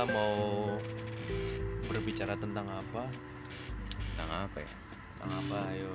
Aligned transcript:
kita 0.00 0.16
mau 0.16 0.32
berbicara 1.84 2.32
tentang 2.40 2.64
apa? 2.72 3.04
Tentang 4.16 4.48
apa 4.48 4.56
ya? 4.56 4.72
Tentang 5.12 5.30
apa 5.44 5.56
ayo. 5.76 5.92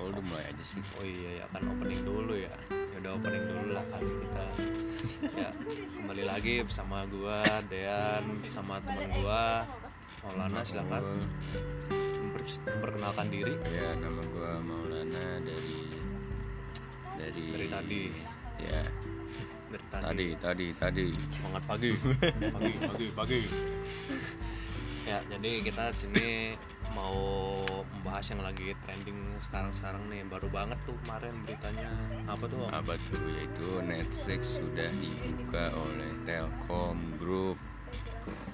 Kalau 0.00 0.16
udah 0.16 0.24
mulai 0.24 0.48
aja 0.48 0.64
sih. 0.64 0.80
Oh 0.96 1.04
iya 1.04 1.44
ya 1.44 1.46
kan 1.52 1.60
opening 1.60 2.08
dulu 2.08 2.32
ya. 2.32 2.48
Ya 2.72 2.96
udah 3.04 3.12
opening 3.20 3.44
dulu 3.52 3.76
lah 3.76 3.84
kali 3.92 4.08
kita. 4.08 4.44
Ya 5.28 5.52
kembali 5.92 6.24
lagi 6.24 6.64
bersama 6.64 7.04
gua 7.04 7.44
Dean 7.68 8.40
bersama 8.40 8.80
teman 8.80 9.04
gua 9.20 9.68
Maulana 10.24 10.64
silakan. 10.64 11.20
Memper- 11.92 12.64
memperkenalkan 12.64 13.28
diri. 13.28 13.60
Ya 13.76 13.92
nama 14.00 14.24
gua 14.32 14.56
Maulana 14.56 15.36
dari 15.44 15.84
dari 17.20 17.44
Dari 17.60 17.68
tadi. 17.68 18.02
ya 18.56 18.80
dari 19.72 19.86
tadi, 19.88 20.02
tadi 20.04 20.26
tadi 20.36 20.66
tadi. 20.76 21.06
Semangat 21.32 21.62
pagi. 21.64 21.90
Pagi 22.54 22.72
pagi 22.76 23.06
pagi. 23.16 23.40
Ya 25.02 25.18
jadi 25.26 25.66
kita 25.66 25.90
sini 25.90 26.54
mau 26.94 27.64
membahas 27.98 28.22
yang 28.30 28.42
lagi 28.44 28.76
trending 28.84 29.18
sekarang-sekarang 29.42 30.06
nih. 30.12 30.22
Baru 30.28 30.46
banget 30.52 30.78
tuh 30.84 30.94
kemarin 31.02 31.34
beritanya. 31.42 31.90
Apa 32.28 32.44
tuh 32.46 32.68
Om? 32.68 32.70
apa 32.70 32.94
tuh? 33.10 33.18
Yaitu 33.32 33.68
Netflix 33.82 34.60
sudah 34.60 34.90
dibuka 35.00 35.72
oleh 35.74 36.12
Telkom 36.22 37.18
Group 37.18 37.58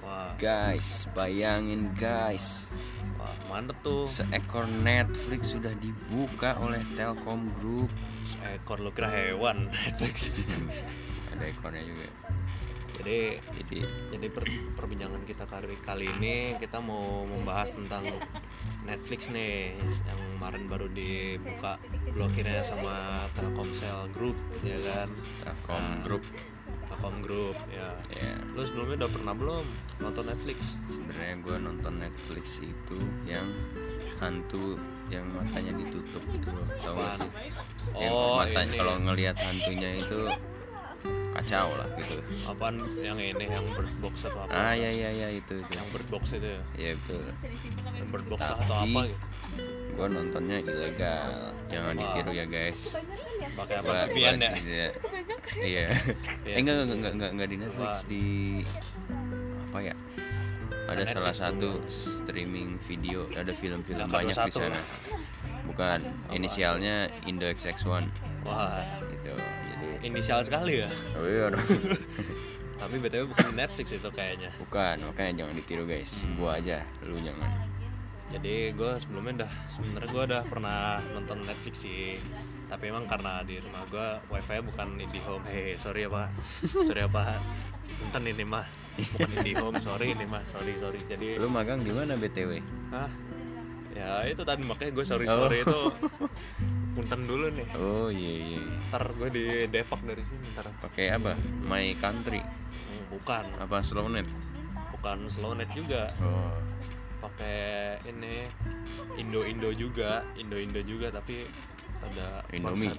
wah. 0.09 0.33
Guys 0.41 1.05
bayangin 1.13 1.93
guys. 1.93 2.65
Wah 3.21 3.35
mantep 3.53 3.77
tuh. 3.85 4.09
Seekor 4.09 4.65
Netflix 4.81 5.53
sudah 5.53 5.71
dibuka 5.77 6.57
oleh 6.57 6.81
Telkom 6.97 7.53
Group. 7.61 7.93
Seekor 8.25 8.81
lo 8.81 8.89
kira 8.89 9.13
hewan 9.13 9.69
Netflix. 9.85 10.33
Ada 11.31 11.45
ekornya 11.45 11.85
juga. 11.85 12.09
Jadi 12.99 13.39
jadi 13.55 13.79
jadi 14.11 14.27
per- 14.27 14.75
perbincangan 14.75 15.23
kita 15.23 15.47
kali 15.47 15.71
kali 15.79 16.11
ini 16.19 16.59
kita 16.59 16.83
mau 16.83 17.23
membahas 17.23 17.79
tentang 17.79 18.03
Netflix 18.83 19.31
nih 19.31 19.79
yang 19.79 20.19
kemarin 20.35 20.67
baru 20.67 20.91
dibuka 20.91 21.79
blokirnya 22.11 22.59
sama 22.59 23.23
Telkomsel 23.39 24.11
Group 24.11 24.35
ya 24.67 24.75
kan? 24.83 25.07
Telkom 25.39 25.79
Nah. 25.79 26.03
Group 26.03 26.23
Telkom 26.89 27.15
Group 27.21 27.55
ya. 27.69 27.93
Ya 28.11 28.33
lu 28.57 28.61
sebelumnya 28.65 29.05
udah 29.05 29.11
pernah 29.13 29.33
belum 29.37 29.65
nonton 30.01 30.25
Netflix? 30.27 30.75
Sebenarnya 30.89 31.35
gue 31.39 31.55
nonton 31.61 31.93
Netflix 32.01 32.59
itu 32.59 32.97
yang 33.23 33.47
hantu 34.19 34.75
yang 35.07 35.23
matanya 35.31 35.71
ditutup 35.79 36.19
gitu 36.33 36.49
loh 36.51 36.67
tau 36.83 36.93
gak 36.97 37.23
sih? 37.23 37.29
Yang 37.95 38.11
oh 38.11 38.41
mata 38.41 38.61
ini. 38.65 38.75
kalau 38.75 38.95
ngelihat 38.99 39.35
hantunya 39.39 39.89
itu 40.01 40.19
kacau 41.29 41.71
lah 41.79 41.87
gitu. 41.95 42.19
Apaan? 42.43 42.75
Yang 42.99 43.17
ini 43.31 43.45
yang 43.47 43.65
bird 43.71 43.93
box 44.03 44.27
atau 44.27 44.43
apa? 44.43 44.51
Ah 44.51 44.73
ya 44.75 44.91
ya 44.91 45.09
ya 45.13 45.27
itu 45.31 45.55
itu. 45.61 45.71
Yang 45.71 45.87
bird 45.95 46.07
box 46.11 46.23
itu 46.35 46.47
ya? 46.51 46.61
Ya 46.75 46.91
betul. 46.99 47.21
Yang 47.95 48.07
bird 48.11 48.25
box 48.27 48.39
Tapi- 48.43 48.59
atau 48.65 48.75
apa 48.83 49.01
gitu? 49.07 49.17
gue 49.95 50.07
nontonnya 50.09 50.57
ilegal. 50.63 51.31
Jangan 51.71 51.93
Wah. 51.95 52.01
ditiru 52.01 52.31
ya 52.35 52.45
guys 52.49 52.97
pakai 53.59 53.75
apa? 53.79 53.85
Gua- 53.85 54.07
VPN 54.07 54.37
ya? 54.39 54.51
tidak 54.55 54.91
iya. 55.59 55.85
Iya. 56.45 56.55
eh 56.55 56.59
enggak 56.59 56.75
enggak 56.79 56.95
enggak 56.95 57.13
enggak, 57.13 57.29
enggak 57.35 57.47
di 57.51 57.57
Netflix 57.59 57.93
di 58.07 58.25
apa 59.69 59.79
ya? 59.83 59.95
Ada 60.89 61.05
Netflix 61.05 61.13
salah 61.13 61.33
dulu. 61.33 61.43
satu 61.43 61.69
streaming 61.85 62.69
video 62.87 63.19
ada 63.37 63.51
film-film 63.53 64.05
banyak 64.09 64.33
di 64.33 64.51
21. 64.51 64.57
sana. 64.57 64.81
Bukan 65.69 65.99
inisialnya 66.33 66.95
Indo 67.29 67.45
XX1 67.45 68.09
wah. 68.41 68.81
Gitu 69.05 69.33
jadi 69.69 69.87
inisial 70.01 70.41
sekali 70.41 70.81
ya? 70.81 70.89
Oh 71.13 71.25
iya 71.29 71.53
dong. 71.53 71.61
tapi 72.81 72.95
btw 72.95 73.27
bukan 73.27 73.51
Netflix 73.53 73.91
itu 73.91 74.09
kayaknya. 74.09 74.49
Bukan 74.57 75.03
makanya 75.03 75.43
jangan 75.45 75.53
ditiru 75.59 75.83
guys. 75.85 76.23
Hmm. 76.23 76.35
gua 76.39 76.57
aja 76.57 76.81
lu 77.05 77.19
jangan. 77.21 77.69
Jadi 78.29 78.77
gue 78.77 78.91
sebelumnya 79.01 79.41
udah 79.41 79.51
sebenarnya 79.65 80.09
gue 80.13 80.23
udah 80.29 80.41
pernah 80.45 81.01
nonton 81.17 81.49
Netflix 81.49 81.81
sih 81.81 82.21
tapi 82.69 82.93
emang 82.93 83.09
karena 83.09 83.41
di 83.41 83.57
rumah 83.57 83.81
gue 83.89 84.07
wifi 84.29 84.61
bukan 84.61 84.87
IndiHome 85.01 85.41
hei 85.49 85.73
sorry 85.81 86.05
ya 86.05 86.09
pak. 86.13 86.29
Sorry 86.85 87.01
ya 87.01 87.09
pak. 87.09 87.41
Punten 87.97 88.23
ini 88.29 88.45
mah. 88.45 88.65
Bukan 89.17 89.29
IndiHome 89.41 89.81
sorry 89.81 90.13
ini 90.13 90.25
mah. 90.29 90.45
Sorry 90.45 90.77
sorry. 90.77 91.01
Jadi 91.09 91.41
lu 91.41 91.49
magang 91.49 91.81
di 91.81 91.89
mana 91.89 92.13
btw 92.13 92.61
Hah? 92.93 93.09
ya 93.89 94.21
itu 94.31 94.45
tadi 94.45 94.63
makanya 94.63 94.95
gue 94.95 95.03
sorry 95.03 95.25
Oh. 95.27 95.49
sorry 95.49 95.65
itu 95.65 95.79
punten 96.93 97.21
dulu 97.25 97.49
nih. 97.51 97.67
Oh 97.73 98.07
iya 98.13 98.33
iya. 98.37 98.59
Iya. 98.61 98.77
ntar 98.93 99.03
gue 99.17 99.29
di 99.33 99.43
Depok 99.65 99.99
dari 100.05 100.21
sini 100.23 100.45
ntar. 100.53 100.69
Pakai 100.77 101.09
apa? 101.09 101.33
My 101.65 101.89
country. 101.97 102.39
Hmm, 102.39 103.03
bukan. 103.09 103.45
Apa 103.57 103.81
slownet 103.81 104.29
bukan 104.93 105.25
slownet 105.25 105.67
juga. 105.73 106.13
Oh. 106.21 106.53
Pakai 107.19 107.97
ini 108.05 108.45
Indo 109.17 109.41
Indo 109.41 109.73
juga. 109.73 110.21
Indo 110.37 110.55
Indo 110.61 110.79
juga 110.85 111.09
tapi 111.09 111.43
ada 112.03 112.27
Indomie. 112.51 112.93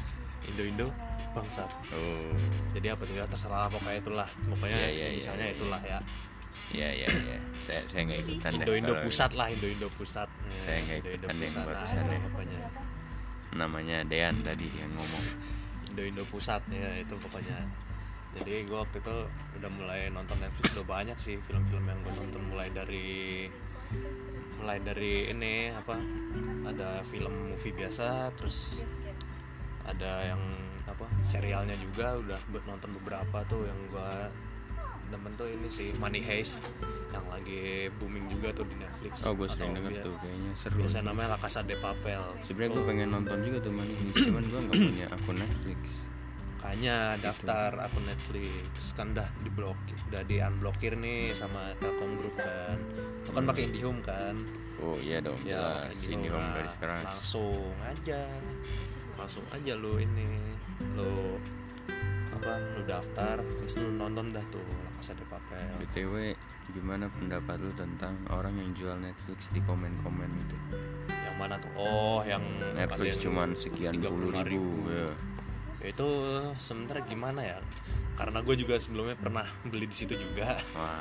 Indo 0.50 0.62
Indo 0.66 0.88
bangsat 1.30 1.70
oh 1.94 2.34
jadi 2.74 2.98
apa 2.98 3.06
tuh 3.06 3.14
ya 3.14 3.24
terserah 3.30 3.70
pokoknya 3.70 3.98
itulah 4.02 4.28
pokoknya 4.50 4.74
Iya, 4.82 4.88
iya, 4.90 5.06
iya, 5.06 5.18
misalnya 5.18 5.46
iya. 5.46 5.54
itulah 5.54 5.82
ya 5.84 5.98
Iya 6.70 6.88
iya 7.02 7.08
iya. 7.26 7.38
Saya 7.66 7.82
saya 7.82 8.02
nggak 8.06 8.20
ikutan. 8.22 8.50
Indo 8.62 8.72
Indo 8.78 8.94
pusat 9.02 9.30
lah 9.34 9.46
Indo 9.50 9.66
Indo 9.66 9.88
pusat 9.90 10.26
Ya, 10.30 10.58
Saya 10.58 10.78
nggak 10.86 10.96
Indo 11.02 11.10
Indo 11.10 11.26
ikutan 11.26 11.34
yang 11.34 11.50
pusat 11.50 11.66
barusan 11.66 12.02
ya. 12.06 12.18
pokoknya 12.26 12.60
Namanya 13.50 13.98
Dean 14.06 14.34
tadi 14.42 14.66
yang 14.74 14.90
ngomong. 14.94 15.26
Indo 15.90 16.02
Indo 16.06 16.22
pusat 16.26 16.62
ya 16.70 16.90
itu 16.98 17.14
pokoknya 17.14 17.58
jadi 18.30 18.62
gue 18.62 18.78
waktu 18.78 19.02
itu 19.02 19.16
udah 19.58 19.70
mulai 19.74 20.06
nonton 20.06 20.38
Netflix 20.38 20.70
udah 20.78 20.86
banyak 20.86 21.18
sih 21.18 21.34
film-film 21.42 21.82
yang 21.82 21.98
gue 22.06 22.14
tonton 22.14 22.42
mulai 22.46 22.70
dari 22.70 23.50
mulai 24.60 24.78
dari 24.84 25.32
ini 25.32 25.72
apa 25.72 25.96
ada 26.68 27.00
film 27.08 27.48
movie 27.48 27.72
biasa 27.72 28.28
terus 28.36 28.84
ada 29.88 30.28
yang 30.28 30.42
apa 30.84 31.08
serialnya 31.24 31.74
juga 31.80 32.20
udah 32.20 32.38
nonton 32.68 32.92
beberapa 33.00 33.40
tuh 33.48 33.64
yang 33.64 33.80
gue 33.88 34.10
demen 35.10 35.32
tuh 35.34 35.48
ini 35.50 35.66
sih 35.66 35.90
Money 35.98 36.22
Heist 36.22 36.62
yang 37.10 37.26
lagi 37.26 37.90
booming 37.98 38.30
juga 38.30 38.54
tuh 38.54 38.62
di 38.70 38.78
Netflix 38.78 39.26
Oh 39.26 39.34
gue 39.34 39.50
sering 39.50 39.74
denger 39.74 40.06
tuh 40.06 40.14
kayaknya 40.22 40.52
seru. 40.54 40.78
biasa 40.78 41.02
namanya 41.02 41.34
La 41.34 41.38
Casa 41.42 41.60
de 41.66 41.74
Papel 41.74 42.22
Sebenarnya 42.46 42.70
gue 42.70 42.82
Tuh. 42.84 42.86
pengen 42.86 43.08
nonton 43.10 43.38
juga 43.42 43.58
tuh 43.58 43.72
Money 43.74 43.94
Heist, 43.98 44.22
cuman 44.30 44.44
gue 44.46 44.60
nggak 44.70 44.78
punya 44.78 45.06
akun 45.10 45.36
Netflix. 45.42 45.80
Makanya 46.60 47.16
daftar 47.16 47.72
akun 47.80 48.04
Netflix 48.04 48.92
kan 48.92 49.16
udah 49.16 49.24
diblok 49.40 49.80
udah 50.12 50.20
di 50.22 50.44
unblokir 50.44 50.92
nih 50.92 51.32
sama 51.32 51.72
Telkom 51.80 52.20
Group 52.20 52.36
kan 52.36 52.76
itu 53.16 53.32
kan 53.32 53.48
pakai 53.48 53.62
IndiHome 53.64 54.04
kan 54.04 54.36
Oh 54.76 54.96
iya 54.96 55.20
dong. 55.20 55.40
ya 55.40 55.56
jelas. 55.80 55.92
pakai 55.92 56.08
Ini 56.10 56.28
home 56.28 56.40
Nah, 56.42 56.52
dari 56.54 56.68
sekarang. 56.68 57.00
langsung 57.02 57.64
aja 57.80 58.22
langsung 59.16 59.44
aja 59.50 59.72
lu 59.74 59.92
ini 59.96 60.28
lu 60.92 61.40
apa 62.30 62.52
lu 62.70 62.82
daftar 62.84 63.40
terus 63.56 63.74
lu 63.76 63.88
nonton 63.90 64.28
dah 64.30 64.44
tuh 64.46 64.60
La 64.60 64.92
Casa 64.94 65.12
de 65.12 65.24
Papel 65.24 65.64
btw 65.80 66.36
gimana 66.70 67.08
pendapat 67.10 67.56
lu 67.56 67.72
tentang 67.72 68.20
orang 68.28 68.52
yang 68.54 68.68
jual 68.74 68.96
Netflix 68.96 69.48
di 69.48 69.60
komen-komen 69.60 70.28
itu? 70.38 70.56
yang 71.08 71.36
mana 71.36 71.56
tuh 71.56 71.72
oh 71.74 72.20
yang 72.22 72.44
Netflix 72.72 73.16
yang 73.16 73.32
cuman 73.32 73.48
sekian 73.54 73.96
puluh 73.96 74.28
35.000. 74.30 74.44
ribu. 74.46 74.64
Ya. 74.86 75.08
Itu 75.80 76.08
sebenarnya 76.60 77.04
gimana 77.08 77.40
ya? 77.40 77.58
Karena 78.20 78.44
gue 78.44 78.54
juga 78.56 78.76
sebelumnya 78.76 79.16
pernah 79.16 79.46
beli 79.64 79.88
di 79.88 79.96
situ 79.96 80.12
juga. 80.12 80.60
Wah, 80.76 81.00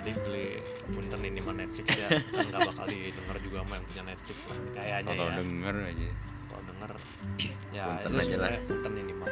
jadi 0.00 0.10
beli 0.20 0.48
punten 0.92 1.20
ini 1.24 1.40
mah 1.40 1.54
Netflix 1.56 1.88
ya. 1.96 2.08
Kan 2.28 2.52
gak 2.52 2.60
bakal 2.68 2.84
didengar 2.92 3.36
juga 3.40 3.56
sama 3.64 3.72
yang 3.80 3.86
punya 3.88 4.02
Netflix 4.04 4.38
lah 4.44 4.58
kayaknya 4.76 5.10
kalau 5.16 5.26
ya. 5.26 5.36
denger 5.40 5.76
aja. 5.80 6.08
kalau 6.48 6.62
denger 6.64 6.90
ya 7.76 7.84
Punten 7.84 8.08
itu 8.08 8.18
sebenarnya 8.24 8.60
punten 8.68 8.92
ini 9.00 9.12
mah. 9.16 9.28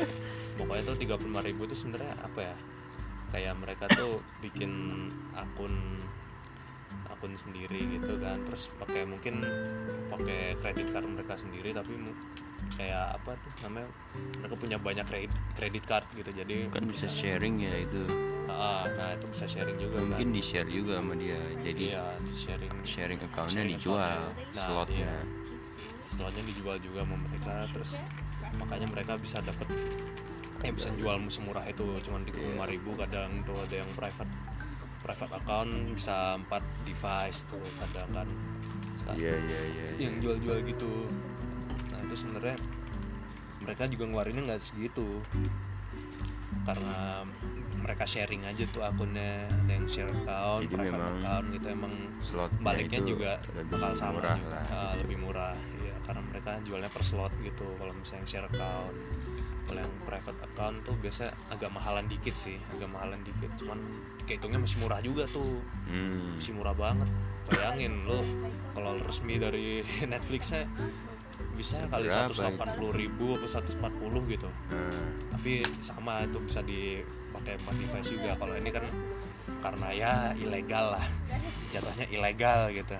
Pokoknya 0.60 0.82
tuh 0.88 0.96
tiga 0.96 1.14
puluh 1.20 1.40
ribu 1.44 1.62
itu 1.68 1.76
sebenarnya 1.76 2.14
apa 2.20 2.40
ya? 2.40 2.56
Kayak 3.30 3.54
mereka 3.60 3.84
tuh 3.92 4.24
bikin 4.40 4.72
akun 5.36 6.00
akun 7.20 7.36
sendiri 7.36 8.00
gitu 8.00 8.16
kan 8.16 8.40
terus 8.48 8.72
pakai 8.80 9.04
mungkin 9.04 9.44
pakai 10.08 10.56
kredit 10.56 10.88
card 10.88 11.04
mereka 11.04 11.36
sendiri 11.36 11.76
tapi 11.76 11.92
kayak 12.80 13.20
apa 13.20 13.36
tuh 13.36 13.52
namanya 13.68 13.92
mereka 14.40 14.54
punya 14.56 14.76
banyak 14.80 15.04
kredit 15.04 15.32
kredit 15.52 15.84
card 15.84 16.08
gitu 16.16 16.32
jadi 16.32 16.72
Kan 16.72 16.88
bisa 16.88 17.12
sharing 17.12 17.60
ya 17.60 17.76
itu. 17.76 18.08
Ah, 18.48 18.88
nah 18.96 19.12
itu 19.12 19.28
bisa 19.28 19.44
sharing 19.44 19.76
juga 19.76 20.00
Mungkin 20.00 20.32
kan 20.32 20.36
di 20.36 20.42
share 20.42 20.68
juga 20.72 20.96
sama 20.96 21.12
dia. 21.20 21.40
Jadi 21.60 21.84
iya 21.92 22.04
di 22.24 22.32
sharing 22.32 22.74
sharing 22.88 23.20
accountnya 23.20 23.68
sharing 23.68 23.76
dijual. 23.76 24.20
Nah, 24.56 24.64
slotnya. 24.64 25.12
iya. 25.12 25.16
slotnya 26.00 26.42
dijual 26.48 26.76
juga 26.80 27.04
sama 27.04 27.16
mereka 27.20 27.54
terus 27.76 27.92
makanya 28.56 28.86
mereka 28.88 29.12
bisa 29.20 29.44
dapat 29.44 29.68
eh 30.64 30.72
bisa 30.72 30.88
jual 30.96 31.20
semurah 31.28 31.64
itu 31.68 32.00
cuman 32.00 32.24
di 32.24 32.32
lima 32.32 32.64
ribu 32.64 32.96
kadang 32.96 33.44
tuh 33.44 33.60
ada 33.60 33.84
yang 33.84 33.90
private 33.94 34.28
private 35.00 35.32
account 35.40 35.72
bisa 35.96 36.36
empat 36.36 36.62
device 36.84 37.44
tuh 37.48 37.62
kadang 37.80 38.10
kan. 38.12 38.28
Iya 39.16 39.34
iya 39.34 39.60
iya. 39.72 39.86
iya. 39.96 40.06
yang 40.06 40.20
jual-jual 40.22 40.60
gitu. 40.68 41.08
Nah 41.90 41.98
itu 42.04 42.14
sebenarnya 42.14 42.56
mereka 43.64 43.88
juga 43.88 44.04
ngeluarinnya 44.06 44.42
nggak 44.54 44.62
segitu. 44.62 45.24
Karena 46.68 47.24
mereka 47.80 48.04
sharing 48.04 48.44
aja 48.44 48.64
tuh 48.68 48.84
akunnya 48.84 49.48
ada 49.48 49.72
yang 49.72 49.88
share 49.88 50.12
account 50.12 50.62
Jadi 50.68 50.74
private 50.76 50.92
memang 50.94 51.14
account 51.18 51.46
gitu 51.56 51.66
emang 51.72 51.94
slot 52.20 52.52
baliknya 52.60 53.00
juga 53.00 53.32
lebih 53.56 53.72
bakal 53.72 53.92
sama 53.96 54.12
murah 54.20 54.36
juga, 54.36 54.50
lah 54.52 54.64
Ah, 54.70 54.92
lebih 55.00 55.16
murah 55.16 55.56
ya 55.80 55.96
karena 56.04 56.22
mereka 56.28 56.52
jualnya 56.62 56.90
per 56.92 57.02
slot 57.02 57.32
gitu 57.40 57.66
kalau 57.80 57.92
misalnya 57.96 58.26
share 58.28 58.46
account 58.46 58.94
kalau 59.70 59.86
yang 59.86 59.94
private 60.02 60.40
account 60.42 60.76
tuh 60.82 60.94
biasa 60.98 61.30
agak 61.46 61.70
mahalan 61.70 62.02
dikit 62.10 62.34
sih 62.34 62.58
agak 62.74 62.90
mahalan 62.90 63.22
dikit. 63.22 63.54
Cuman 63.54 63.78
kehitungnya 64.26 64.58
masih 64.58 64.82
murah 64.82 64.98
juga 64.98 65.30
tuh. 65.30 65.62
Hmm. 65.86 66.34
masih 66.34 66.58
murah 66.58 66.74
banget. 66.74 67.06
Bayangin 67.46 68.02
lo 68.02 68.26
kalau 68.74 68.98
resmi 68.98 69.38
dari 69.38 69.86
Netflixnya 70.12 70.66
bisa 71.54 71.86
kali 71.86 72.10
Berapa 72.10 72.34
180 72.34 72.98
ribu 72.98 73.38
atau 73.38 73.46
140 73.46 74.34
gitu. 74.34 74.50
Nah, 74.74 74.90
tapi 75.38 75.62
sama 75.78 76.26
itu 76.26 76.42
bisa 76.42 76.66
dipakai 76.66 77.54
empat 77.62 77.74
device 77.78 78.10
juga. 78.10 78.34
Kalau 78.34 78.54
ini 78.58 78.70
kan 78.74 78.84
karena 79.62 79.88
ya 79.94 80.12
ilegal 80.34 80.98
lah. 80.98 81.06
Jatuhnya 81.70 82.10
ilegal 82.10 82.74
gitu 82.74 82.98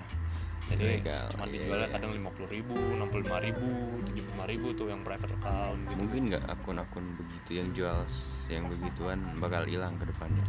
jadi 0.70 1.02
Ilegal, 1.02 1.26
cuma 1.34 1.44
iya, 1.50 1.52
dijualnya 1.58 1.88
iya. 1.90 1.94
kadang 1.98 2.12
50 2.14 2.54
ribu 2.54 2.74
65 2.78 3.46
ribu 3.46 3.68
75 4.06 4.50
ribu 4.54 4.66
tuh 4.78 4.86
yang 4.86 5.02
private 5.02 5.34
account 5.34 5.80
gitu. 5.82 5.98
Mungkin 5.98 6.22
nggak 6.30 6.44
akun-akun 6.46 7.06
begitu 7.18 7.50
yang 7.58 7.68
jual 7.74 7.98
yang 8.46 8.64
begituan 8.70 9.18
bakal 9.42 9.66
hilang 9.66 9.98
ke 9.98 10.06
depannya? 10.06 10.46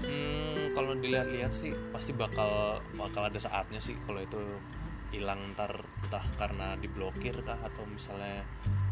Hmm, 0.00 0.74
kalau 0.74 0.96
dilihat-lihat 0.98 1.52
sih 1.54 1.76
pasti 1.92 2.16
bakal 2.16 2.82
bakal 2.98 3.28
ada 3.28 3.38
saatnya 3.38 3.78
sih 3.78 3.94
kalau 4.02 4.18
itu 4.24 4.40
hilang 5.14 5.54
ntar 5.54 5.86
entah 6.02 6.26
karena 6.34 6.74
diblokir 6.80 7.38
kah 7.46 7.60
atau 7.62 7.86
misalnya 7.86 8.42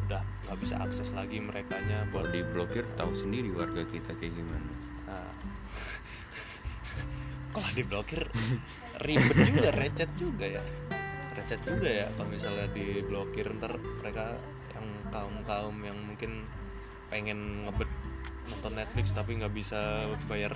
udah 0.07 0.23
nggak 0.47 0.59
bisa 0.63 0.79
akses 0.79 1.11
lagi 1.11 1.43
merekanya 1.43 2.07
kalau 2.13 2.23
buat 2.23 2.31
diblokir 2.31 2.85
tahu 2.95 3.11
sendiri 3.17 3.51
warga 3.51 3.83
kita 3.89 4.15
kayak 4.15 4.37
gimana? 4.37 4.71
Nah, 5.11 5.33
kalau 7.57 7.71
diblokir 7.75 8.31
ribet 9.03 9.37
juga 9.51 9.71
recet 9.75 10.11
juga 10.17 10.47
ya. 10.47 10.63
Recet 11.37 11.61
juga 11.67 11.89
ya 11.91 12.07
kalau 12.15 12.29
misalnya 12.31 12.67
diblokir 12.71 13.47
ntar 13.59 13.77
mereka 14.03 14.39
yang 14.79 14.87
kaum 15.11 15.35
kaum 15.45 15.77
yang 15.83 15.99
mungkin 15.99 16.47
pengen 17.13 17.69
ngebet 17.69 17.91
nonton 18.43 18.75
Netflix 18.75 19.15
tapi 19.15 19.39
nggak 19.39 19.55
bisa 19.55 20.11
bayar 20.27 20.51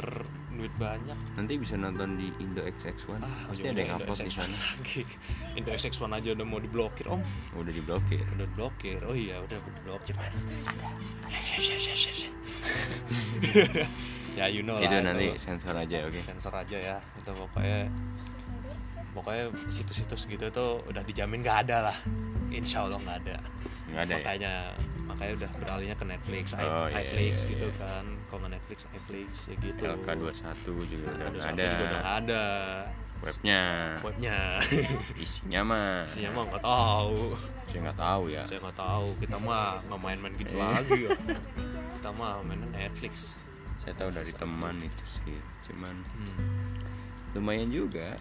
duit 0.56 0.72
banyak. 0.80 1.14
Nanti 1.38 1.54
bisa 1.60 1.78
nonton 1.78 2.18
di 2.18 2.32
Indo 2.42 2.64
XX1 2.64 3.22
pasti 3.22 3.68
ada 3.68 3.80
yang 3.80 3.92
upload 4.00 4.18
di 4.18 4.26
Indo 4.26 4.34
sana 4.34 4.56
XX1 4.56 4.80
lagi. 4.80 5.02
Indo 5.54 5.70
XX1 5.70 6.10
aja 6.18 6.28
udah 6.34 6.46
mau 6.48 6.58
diblokir 6.58 7.06
om. 7.06 7.22
Udah 7.54 7.72
diblokir. 7.72 8.24
Udah 8.34 8.46
diblokir. 8.48 8.98
Oh 9.06 9.14
iya 9.14 9.38
udah 9.44 9.58
diblokir. 9.60 10.16
Ya 14.36 14.52
you 14.52 14.60
know 14.60 14.76
itu 14.76 14.92
lah 14.92 15.16
nanti 15.16 15.32
sensor 15.40 15.72
aja 15.72 16.04
oke. 16.04 16.20
Sensor 16.20 16.52
aja 16.52 16.76
ya. 16.76 16.96
Itu 17.16 17.32
pokoknya 17.32 17.88
pokoknya 19.16 19.48
situs-situs 19.72 20.28
gitu 20.28 20.52
tuh 20.52 20.84
udah 20.84 21.00
dijamin 21.00 21.40
nggak 21.40 21.58
ada 21.64 21.90
lah. 21.90 21.96
Insya 22.52 22.84
Allah 22.84 23.00
nggak 23.00 23.18
ada. 23.24 23.36
Nggak 23.88 24.02
ada 24.04 24.12
ya? 24.12 24.20
Makanya 24.20 24.54
makanya 25.06 25.32
udah 25.40 25.50
beralihnya 25.62 25.96
ke 25.96 26.04
Netflix, 26.04 26.44
Oh, 26.52 26.90
iya, 26.92 27.00
iFlix 27.00 27.34
iya, 27.46 27.50
gitu 27.56 27.66
iya. 27.72 27.80
kan. 27.80 28.04
Kalau 28.28 28.38
nggak 28.44 28.52
Netflix 28.60 28.78
iFlix 28.92 29.30
ya 29.48 29.54
gitu. 29.64 29.82
LK21 29.82 30.66
juga 30.92 31.06
udah 31.16 31.26
Ada 31.32 31.38
juga 31.40 31.84
udah 31.88 32.02
ada. 32.20 32.44
Webnya. 33.24 33.62
Webnya. 34.04 34.38
Isinya 35.24 35.60
mah. 35.64 36.04
Isinya 36.04 36.30
mah 36.36 36.42
nggak 36.52 36.64
tahu. 36.64 37.20
Saya 37.72 37.80
nggak 37.88 37.98
tahu 37.98 38.22
ya. 38.28 38.42
Saya 38.44 38.58
nggak 38.60 38.76
tahu. 38.76 39.06
Kita 39.24 39.36
mah 39.40 39.80
nggak 39.88 40.00
main-main 40.04 40.34
gitu 40.36 40.54
lagi 40.60 41.00
ya. 41.08 41.16
Kita 41.96 42.10
mah 42.12 42.44
mainnya 42.44 42.68
Netflix. 42.76 43.34
Saya 43.80 43.96
tahu 43.96 44.10
dari 44.12 44.32
teman 44.36 44.76
itu 44.76 45.04
sih. 45.08 45.38
Cuman 45.70 45.94
hmm. 46.04 46.36
Lumayan 47.36 47.68
juga 47.68 48.16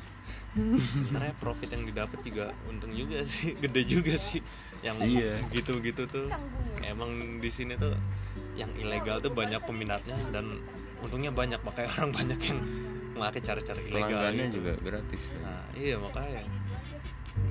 sebenarnya 0.87 1.35
profit 1.35 1.75
yang 1.75 1.83
didapat 1.83 2.19
juga 2.21 2.51
untung 2.65 2.91
juga 2.91 3.23
sih 3.23 3.55
gede 3.63 3.81
juga 3.83 4.15
sih 4.15 4.39
yang 4.79 4.95
Iya. 4.99 5.35
gitu-gitu 5.51 6.07
tuh 6.07 6.27
emang 6.81 7.11
di 7.39 7.49
sini 7.49 7.75
tuh 7.75 7.95
yang 8.55 8.71
ilegal 8.75 9.19
tuh 9.19 9.31
banyak 9.31 9.59
peminatnya 9.63 10.15
dan 10.31 10.47
untungnya 10.99 11.31
banyak 11.31 11.59
makanya 11.59 11.89
orang 11.97 12.11
banyak 12.13 12.39
yang 12.41 12.59
memakai 13.15 13.39
cara-cara 13.39 13.79
ilegal 13.79 14.31
gitu. 14.31 14.59
juga 14.59 14.73
gratis 14.79 15.23
ya. 15.27 15.37
nah 15.39 15.63
iya 15.73 15.95
makanya 15.95 16.43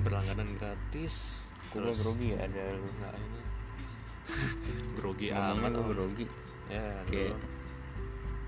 berlangganan 0.01 0.49
gratis 0.57 1.41
Aku 1.69 1.81
mah 1.81 1.93
grogi 1.93 2.27
ya 2.31 2.37
ada 2.39 2.63
nggak 2.71 3.13
ini 3.17 3.41
grogi 4.97 5.27
amat 5.29 5.71
grogi 5.75 6.25
ya 6.65 6.85
Oke. 7.05 7.21
dulu. 7.29 7.37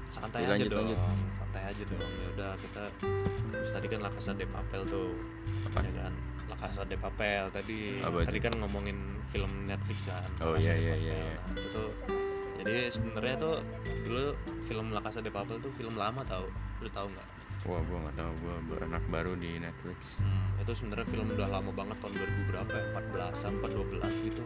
santai 0.08 0.40
Ya, 0.42 0.46
aja 0.48 0.54
lanjut, 0.56 0.70
dong 0.72 0.80
lanjut. 0.88 1.00
Santai 1.58 1.74
aja 1.74 1.84
dong 1.90 2.14
ya 2.14 2.28
udah 2.38 2.52
kita 2.62 2.84
habis 3.50 3.72
tadi 3.74 3.88
kan 3.90 4.00
La 4.06 4.12
Casa 4.14 4.32
de 4.38 4.46
Papel 4.46 4.82
tuh 4.86 5.10
Apa? 5.66 5.80
ya 5.82 5.92
kan? 5.98 6.14
La 6.48 6.56
Casa 6.56 6.82
de 6.86 6.96
Papel 6.96 7.44
tadi 7.50 7.80
Apa 8.00 8.18
tadi 8.24 8.40
kan 8.40 8.54
ngomongin 8.62 8.98
film 9.28 9.66
Netflix 9.66 10.06
kan 10.06 10.30
Oh, 10.38 10.54
iya, 10.54 10.78
iya, 10.78 10.96
iya, 10.96 11.16
iya. 11.18 11.38
Nah, 11.42 11.58
itu 11.58 11.68
tuh 11.74 11.90
jadi 12.58 12.90
sebenarnya 12.90 13.36
tuh 13.38 13.56
dulu 14.06 14.38
film 14.70 14.94
La 14.94 15.02
Casa 15.02 15.18
de 15.18 15.34
Papel 15.34 15.58
tuh 15.58 15.74
film 15.74 15.98
lama 15.98 16.22
tau 16.22 16.46
lu 16.78 16.90
tahu 16.94 17.10
nggak? 17.10 17.30
Wah 17.66 17.82
gua 17.90 17.98
nggak 18.06 18.16
tahu 18.22 18.32
gua 18.46 18.56
ber- 18.70 18.86
anak 18.86 19.04
baru 19.10 19.34
di 19.34 19.58
Netflix. 19.58 20.22
Hmm, 20.22 20.62
itu 20.62 20.72
sebenarnya 20.78 21.10
film 21.10 21.26
udah 21.34 21.50
lama 21.50 21.74
banget 21.74 21.98
tahun 22.00 22.14
2000 22.16 22.50
berapa 22.54 22.70
ya? 22.70 22.86
14an 23.18 23.54
412 23.66 24.28
gitu 24.30 24.44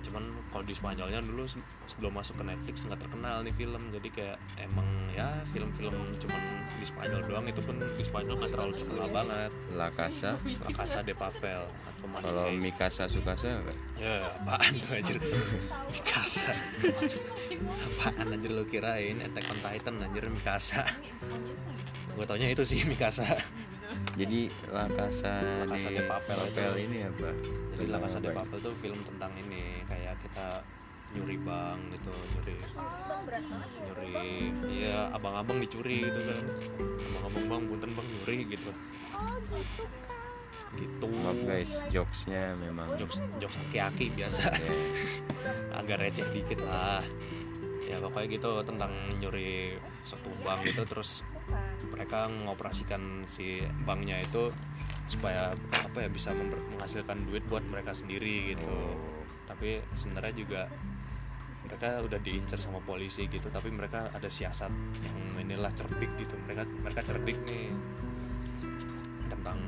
cuman 0.00 0.24
kalau 0.50 0.64
di 0.64 0.74
Spanyolnya 0.74 1.20
dulu 1.20 1.44
se- 1.44 1.62
sebelum 1.86 2.16
masuk 2.16 2.40
ke 2.40 2.44
Netflix 2.48 2.88
nggak 2.88 3.00
terkenal 3.00 3.44
nih 3.44 3.54
film. 3.54 3.82
Jadi 3.92 4.08
kayak 4.08 4.38
emang 4.56 4.88
ya 5.12 5.44
film-film 5.52 6.16
cuman 6.16 6.42
di 6.76 6.86
Spanyol 6.86 7.20
doang. 7.28 7.44
Itu 7.46 7.60
pun 7.60 7.76
di 7.76 8.04
Spanyol 8.04 8.34
nggak 8.40 8.52
terlalu 8.52 8.72
terkenal 8.80 9.08
banget. 9.12 9.50
La 9.76 9.88
Casa? 9.92 10.36
La 10.40 10.70
Casa 10.72 10.98
de 11.00 11.14
Papel 11.14 11.60
atau 11.60 12.06
Money 12.08 12.24
kalau. 12.24 12.44
Mikasa 12.56 13.04
Sukasa 13.04 13.60
enggak 13.60 13.76
ya 14.00 14.24
apaan 14.24 14.72
tuh 14.80 14.92
anjir? 14.96 15.18
Mikasa 15.92 16.56
apaan 18.00 18.26
anjir 18.32 18.50
lu 18.56 18.64
kirain 18.64 19.20
Attack 19.20 19.52
on 19.52 19.60
Titan 19.60 19.94
anjir 20.00 20.24
Mikasa 20.32 20.88
gue 22.10 22.24
taunya 22.26 22.48
itu 22.50 22.64
sih 22.64 22.82
Mikasa 22.88 23.24
jadi 24.20 24.40
La 24.68 24.84
Casa, 24.84 25.32
La 25.64 25.64
Casa 25.64 25.88
de 25.88 26.02
Papel 26.04 26.38
itu. 26.52 26.60
ini 26.76 26.98
apa 27.08 27.30
Jadi 27.76 27.84
La 27.88 27.96
Tentang 27.96 28.02
Casa 28.04 28.18
de 28.20 28.28
ya? 28.28 28.36
Papel 28.36 28.58
tuh 28.60 28.74
film 28.84 29.00
tentang 29.08 29.32
ini 29.40 29.62
kayak 29.88 30.14
kita 30.20 30.46
nyuri 31.10 31.36
bank 31.42 31.80
gitu, 31.90 32.12
nyuri 32.38 32.54
nyuri 33.82 34.14
iya 34.70 35.10
abang-abang 35.10 35.58
dicuri 35.58 36.06
gitu 36.06 36.20
kan. 36.22 36.44
Abang-abang 37.18 37.44
bang 37.50 37.62
punten 37.66 37.90
bang 37.96 38.06
nyuri 38.06 38.38
gitu. 38.46 38.70
Gitu. 40.70 41.06
maaf 41.26 41.34
guys 41.42 41.82
jokesnya 41.90 42.54
memang 42.54 42.94
Jokes 42.94 43.18
jokes 43.42 43.58
aki-aki 43.58 44.14
biasa. 44.14 44.54
ya, 44.54 44.70
Agak 45.82 45.98
receh 45.98 46.28
dikit 46.30 46.62
lah. 46.62 47.02
Ya 47.90 47.98
pokoknya 47.98 48.28
gitu 48.38 48.50
tentang 48.62 48.92
nyuri 49.18 49.74
satu 49.98 50.30
bank 50.46 50.62
gitu 50.62 50.86
terus 50.86 51.26
mereka 51.90 52.30
mengoperasikan 52.30 53.26
si 53.26 53.66
banknya 53.82 54.22
itu 54.22 54.54
supaya 55.10 55.50
apa 55.74 56.06
ya 56.06 56.08
bisa 56.08 56.30
menghasilkan 56.30 57.26
duit 57.26 57.42
buat 57.50 57.66
mereka 57.66 57.90
sendiri 57.90 58.54
gitu 58.54 58.70
Oh. 58.70 59.26
tapi 59.50 59.82
sebenarnya 59.98 60.30
juga 60.30 60.62
mereka 61.66 61.98
udah 62.06 62.18
diincar 62.22 62.62
sama 62.62 62.78
polisi 62.78 63.26
gitu 63.26 63.50
tapi 63.50 63.74
mereka 63.74 64.06
ada 64.14 64.30
siasat 64.30 64.70
yang 65.02 65.18
inilah 65.42 65.74
cerdik 65.74 66.14
gitu 66.14 66.38
mereka 66.46 66.62
mereka 66.78 67.02
cerdik 67.02 67.34
nih 67.42 67.74
tentang 69.26 69.58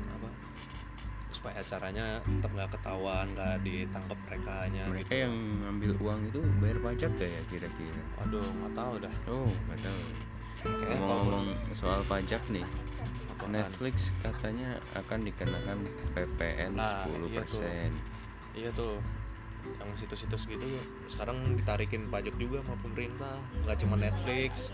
supaya 1.43 1.59
caranya 1.67 2.23
tetap 2.23 2.55
nggak 2.55 2.71
ketahuan 2.71 3.27
nggak 3.35 3.55
ditangkap 3.67 4.15
mereka 4.31 4.55
nya 4.71 4.83
mereka 4.87 5.11
gitu. 5.11 5.23
yang 5.27 5.35
ngambil 5.59 5.91
uang 5.99 6.19
itu 6.31 6.39
bayar 6.63 6.77
pajak 6.79 7.11
gak 7.19 7.29
ya 7.35 7.41
kira-kira? 7.51 8.01
Aduh 8.23 8.47
nggak 8.47 8.71
tahu 8.79 8.93
dah. 9.03 9.13
Oh 9.27 9.51
nggak 9.67 9.79
tahu. 9.83 10.01
Ngomong-ngomong 10.63 11.47
soal 11.75 11.99
pajak 12.07 12.39
nih 12.47 12.63
apaan. 13.35 13.59
Netflix 13.59 14.15
katanya 14.23 14.79
akan 14.95 15.19
dikenakan 15.27 15.77
PPN 16.15 16.79
Nah, 16.79 17.03
10% 17.11 17.11
iya 17.11 17.43
tuh. 17.43 17.59
iya 18.55 18.69
tuh. 18.71 18.95
Yang 19.83 19.89
situs-situs 20.07 20.47
gitu 20.47 20.63
sekarang 21.11 21.59
ditarikin 21.59 22.07
pajak 22.07 22.39
juga 22.39 22.63
sama 22.63 22.79
pemerintah. 22.79 23.35
Nggak 23.67 23.77
cuma 23.83 23.99
Netflix 23.99 24.71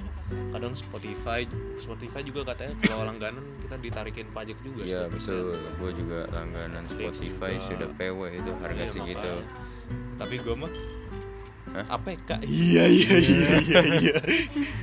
kadang 0.50 0.74
Spotify 0.74 1.46
Spotify 1.76 2.22
juga 2.22 2.42
katanya 2.48 2.74
kalau 2.84 3.04
langganan 3.10 3.42
kita 3.60 3.76
ditarikin 3.78 4.28
pajak 4.30 4.58
juga 4.60 4.82
Iya 4.84 5.02
10%. 5.06 5.12
betul, 5.12 5.48
gue 5.56 5.92
juga 5.96 6.20
langganan 6.30 6.84
Netflix 6.84 7.18
Spotify 7.18 7.52
juga. 7.56 7.66
sudah 7.68 7.90
PW 7.94 8.20
itu 8.34 8.52
harga 8.58 8.78
Iya, 8.80 8.92
segitu. 8.92 9.32
makanya. 9.32 9.46
tapi 10.16 10.36
gue 10.38 10.56
mah 10.56 10.72
Hah? 11.70 11.86
APK 11.92 12.30
iya 12.44 12.84
iya 12.84 13.14
iya 13.14 13.50
iya 13.60 13.82
iya 13.96 14.16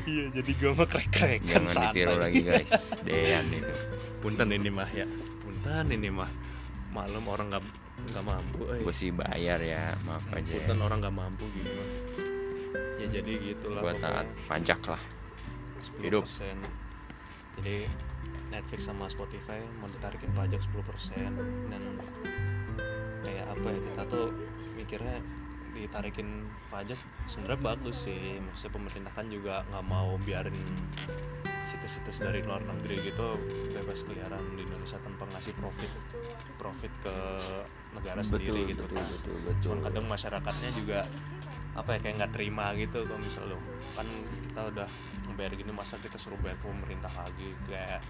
iya 0.05 0.25
jadi 0.31 0.51
gue 0.53 0.71
mah 0.73 0.87
krek-krekan 0.87 1.63
Jangan 1.63 1.67
santai 1.69 1.95
ditiru 1.99 2.15
lagi 2.17 2.41
guys, 2.41 2.71
Dean 3.03 3.47
itu. 3.51 3.75
punten 4.17 4.49
ini 4.49 4.71
mah 4.71 4.87
ya 4.89 5.03
punten 5.37 5.87
ini 5.91 6.09
mah 6.09 6.31
malam 6.89 7.27
orang 7.27 7.51
nggak 7.51 7.65
nggak 8.07 8.25
mampu 8.25 8.61
eh. 8.71 8.81
Gue 8.81 8.95
sih 8.95 9.11
bayar 9.11 9.59
ya, 9.59 9.99
maaf 10.01 10.23
aja. 10.31 10.47
punten 10.49 10.79
orang 10.79 10.99
nggak 11.01 11.17
mampu 11.17 11.45
gitu 11.51 11.71
mah 11.71 11.89
ya 12.97 13.07
jadi 13.13 13.33
gitulah 13.37 13.81
buat 13.81 13.99
taat 13.99 14.27
pajak 14.47 14.81
lah 14.87 15.03
hidup. 16.03 16.25
10%. 16.27 16.57
Jadi 17.57 17.89
Netflix 18.53 18.87
sama 18.87 19.11
Spotify 19.11 19.59
mau 19.83 19.91
ditarikin 19.91 20.31
pajak 20.33 20.61
10% 20.63 21.71
dan 21.73 21.83
kayak 23.27 23.47
apa 23.51 23.69
ya 23.75 23.81
kita 23.83 24.03
tuh 24.07 24.27
mikirnya 24.79 25.19
ditarikin 25.77 26.49
pajak 26.73 26.97
sebenarnya 27.29 27.61
bagus 27.61 28.09
sih 28.09 28.41
maksudnya 28.41 28.73
pemerintah 28.73 29.13
kan 29.13 29.27
juga 29.29 29.61
nggak 29.69 29.85
mau 29.85 30.17
biarin 30.25 30.57
situs-situs 31.67 32.23
dari 32.23 32.41
luar 32.47 32.63
negeri 32.63 33.11
gitu 33.11 33.37
bebas 33.75 34.07
keliaran 34.07 34.41
di 34.55 34.63
Indonesia 34.63 34.97
tanpa 35.03 35.27
ngasih 35.35 35.53
profit 35.59 35.93
profit 36.57 36.93
ke 37.03 37.17
negara 37.93 38.23
sendiri 38.23 38.71
gitu 38.71 38.87
betul 38.87 38.97
kan 38.97 39.07
betul 39.11 39.35
betul 39.43 39.55
cuman 39.67 39.79
kadang 39.91 40.07
masyarakatnya 40.07 40.71
juga 40.79 40.99
apa 41.77 41.89
ya 41.97 41.99
kayak 42.01 42.15
nggak 42.25 42.33
terima 42.33 42.73
gitu 42.75 43.05
kalau 43.05 43.21
misal 43.21 43.45
lo. 43.47 43.59
Kan 43.93 44.09
kita 44.49 44.61
udah 44.73 44.89
bayar 45.37 45.53
gini 45.53 45.69
masa 45.69 46.01
kita 46.01 46.17
suruh 46.17 46.41
bayar 46.41 46.57
pemerintah 46.57 47.13
lagi? 47.13 47.53
Kayak 47.69 48.01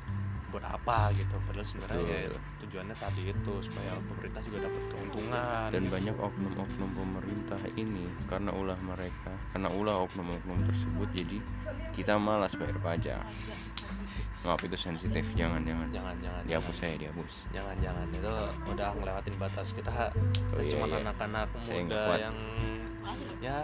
buat 0.54 0.62
apa 0.62 1.10
gitu? 1.18 1.34
Padahal 1.42 1.66
sebenarnya 1.66 2.06
ya 2.06 2.30
tujuannya 2.62 2.96
tadi 2.96 3.22
itu 3.26 3.54
supaya 3.58 3.98
pemerintah 4.06 4.40
juga 4.46 4.70
dapat 4.70 4.82
keuntungan 4.94 5.68
dan 5.74 5.82
gitu. 5.82 5.92
banyak 5.92 6.16
oknum-oknum 6.16 6.90
pemerintah 6.94 7.60
ini 7.74 8.06
karena 8.30 8.50
ulah 8.54 8.78
mereka 8.78 9.34
karena 9.50 9.68
ulah 9.74 10.06
oknum-oknum 10.06 10.58
tersebut 10.70 11.08
jadi 11.12 11.38
kita 11.90 12.14
malas 12.14 12.54
bayar 12.54 12.78
pajak. 12.78 13.26
Maaf 14.46 14.62
itu 14.62 14.78
sensitif. 14.78 15.26
Jangan 15.34 15.58
jangan. 15.66 15.90
Jangan 15.90 16.14
jangan 16.22 16.42
dihapus 16.46 16.70
jangan. 16.70 16.86
saya 16.86 16.94
dihapus. 17.02 17.34
Jangan 17.50 17.76
jangan. 17.82 18.06
Itu 18.14 18.34
udah 18.70 18.88
ngelewatin 18.94 19.34
batas 19.42 19.68
kita. 19.74 20.14
Kita 20.14 20.54
Oh, 20.54 20.62
iya, 20.62 20.70
cuma 20.70 20.86
iya. 20.86 20.96
anak-anak 21.02 21.48
muda 21.66 22.02
yang 22.14 22.36
ya 23.38 23.58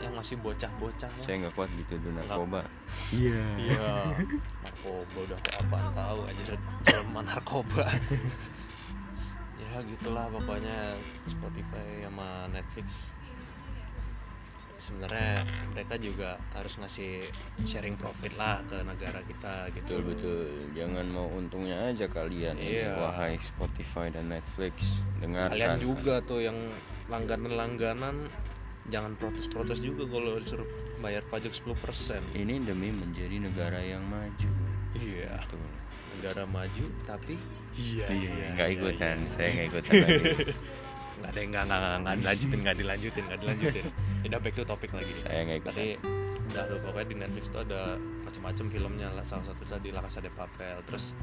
yang 0.00 0.14
masih 0.14 0.38
bocah-bocah 0.38 1.10
lah 1.10 1.24
saya 1.26 1.36
nggak 1.42 1.54
kuat 1.58 1.70
gitu 1.76 1.98
dulu 2.00 2.16
narkoba. 2.22 2.60
Iya. 3.12 3.42
Iya. 3.58 3.88
Narkoba 4.64 5.18
udah 5.26 5.38
kayak 5.42 5.58
apaan 5.66 5.88
tahu 5.92 6.20
aja 6.24 6.42
jelma 6.86 7.20
narkoba. 7.22 7.84
Ya 9.58 9.84
gitulah 9.84 10.32
pokoknya 10.32 10.96
Spotify 11.28 12.00
sama 12.00 12.48
Netflix. 12.48 13.12
Sebenarnya 14.78 15.44
mereka 15.74 16.00
juga 16.00 16.40
harus 16.56 16.78
ngasih 16.80 17.28
sharing 17.68 17.98
profit 18.00 18.32
lah 18.40 18.64
ke 18.64 18.80
negara 18.80 19.20
kita 19.28 19.68
gitu. 19.76 20.00
Betul 20.00 20.02
betul. 20.08 20.40
Jangan 20.72 21.06
mau 21.12 21.28
untungnya 21.28 21.90
aja 21.90 22.08
kalian 22.08 22.56
Iya. 22.56 22.96
wahai 22.96 23.36
Spotify 23.42 24.08
dan 24.08 24.32
Netflix. 24.32 25.02
Dengarkan. 25.20 25.52
Kalian 25.52 25.76
juga 25.84 26.22
tuh 26.24 26.40
yang 26.40 26.56
langganan-langganan 27.12 28.24
jangan 28.88 29.12
protes-protes 29.20 29.84
juga 29.84 30.08
kalau 30.08 30.40
disuruh 30.40 30.68
bayar 30.98 31.22
pajak 31.28 31.52
10% 31.54 31.76
ini 32.34 32.58
demi 32.64 32.90
menjadi 32.90 33.36
negara 33.38 33.78
yang 33.84 34.02
maju. 34.08 34.50
Iya. 34.96 35.36
Betul. 35.44 35.60
negara 36.18 36.42
maju 36.50 36.84
tapi 37.06 37.38
iya. 37.78 38.10
Nggak 38.58 38.68
ikutan. 38.74 39.16
saya 39.30 39.48
nggak 39.54 39.66
ikutan 39.70 39.92
lagi. 40.02 40.32
Nggak 41.18 41.34
ada 41.34 41.38
yang 41.42 41.50
nggak 41.50 41.64
nggak 41.66 41.80
nggak 41.82 41.98
nggak 41.98 42.16
dilanjutin 42.22 42.58
nggak 42.62 42.76
dilanjutin 42.78 43.22
nggak 43.26 43.40
dilanjutin. 43.42 43.84
Udah 44.26 44.38
back 44.38 44.54
to 44.54 44.62
topik 44.62 44.90
lagi. 44.94 45.12
Saya 45.18 45.40
nggak 45.46 45.58
ikutan. 45.62 45.74
Tadi 45.74 45.88
udah 46.48 46.64
tuh 46.64 46.78
pokoknya 46.80 47.06
di 47.10 47.16
Netflix 47.18 47.44
tuh 47.52 47.60
ada 47.66 47.82
macam-macam 47.98 48.66
filmnya 48.70 49.08
lah. 49.14 49.24
Salah 49.26 49.46
satu 49.50 49.62
tadi 49.66 49.90
La 49.90 50.00
Casa 50.02 50.22
de 50.22 50.30
Papel. 50.30 50.78
Terus 50.86 51.18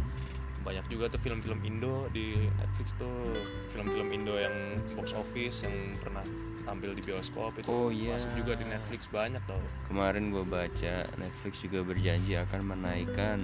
banyak 0.67 0.85
juga 0.91 1.07
tuh 1.07 1.19
film-film 1.23 1.59
Indo 1.63 2.11
di 2.11 2.35
Netflix 2.59 2.91
tuh. 2.99 3.39
Film-film 3.71 4.11
Indo 4.11 4.35
yang 4.35 4.83
box 4.99 5.15
office 5.15 5.63
yang 5.63 5.95
pernah 6.03 6.23
tampil 6.65 6.91
di 6.91 7.01
bioskop 7.01 7.53
itu 7.55 7.65
Oh, 7.65 7.87
iya. 7.87 8.13
masuk 8.13 8.33
juga 8.35 8.53
di 8.53 8.65
Netflix 8.65 9.07
banyak 9.07 9.41
tau 9.45 9.61
Kemarin 9.85 10.29
gue 10.29 10.43
baca 10.43 10.95
Netflix 11.15 11.61
juga 11.61 11.79
berjanji 11.81 12.33
akan 12.35 12.61
menaikkan 12.67 13.39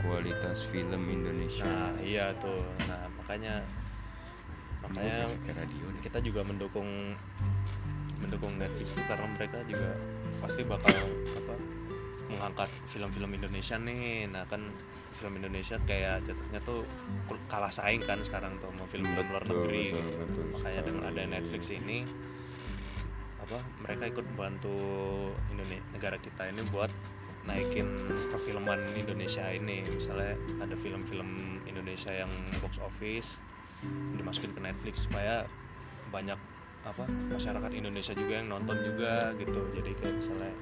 kualitas 0.00 0.64
film 0.64 1.02
Indonesia. 1.06 1.64
nah 1.64 1.92
iya 1.98 2.32
tuh 2.36 2.64
nah 2.84 3.04
makanya 3.14 3.60
makanya 4.80 5.26
radio 5.48 5.86
kita 6.00 6.18
juga 6.18 6.40
mendukung 6.42 7.14
mendukung 8.18 8.56
Netflix 8.56 8.92
tuh 8.92 9.04
karena 9.04 9.26
mereka 9.28 9.58
juga 9.64 9.94
pasti 10.38 10.62
bakal 10.62 10.92
apa 11.34 11.54
mengangkat 12.28 12.70
film-film 12.86 13.30
Indonesia 13.32 13.76
nih 13.76 14.28
nah 14.28 14.44
kan 14.44 14.60
film 15.10 15.34
Indonesia 15.34 15.80
kayak 15.82 16.22
jatuhnya 16.22 16.60
tuh 16.62 16.84
kalah 17.48 17.72
saing 17.72 17.98
kan 17.98 18.20
sekarang 18.20 18.54
tuh 18.58 18.70
sama 18.70 18.84
film-film 18.86 19.26
luar 19.26 19.42
Betul, 19.42 19.54
negeri 19.56 19.84
betul, 19.88 19.98
gitu. 19.98 20.18
betul 20.20 20.44
makanya 20.52 20.80
dengan 20.84 21.02
ada 21.04 21.22
Netflix 21.28 21.62
ini 21.70 21.98
apa 23.48 23.64
mereka 23.80 24.04
ikut 24.12 24.24
membantu 24.36 24.76
Indonesia 25.48 25.80
negara 25.96 26.16
kita 26.20 26.52
ini 26.52 26.60
buat 26.68 26.92
naikin 27.48 27.88
perfilman 28.28 28.92
Indonesia 28.92 29.48
ini. 29.48 29.80
Misalnya 29.88 30.36
ada 30.60 30.76
film-film 30.76 31.60
Indonesia 31.64 32.12
yang 32.12 32.28
box 32.60 32.76
office 32.76 33.40
dimasukin 34.20 34.52
ke 34.52 34.60
Netflix 34.60 35.08
supaya 35.08 35.48
banyak 36.12 36.36
apa 36.84 37.04
masyarakat 37.28 37.70
Indonesia 37.72 38.12
juga 38.12 38.32
yang 38.34 38.48
nonton 38.48 38.76
juga 38.78 39.32
gitu 39.34 39.60
jadi 39.72 39.90
kayak 39.94 40.14
misalnya 40.16 40.52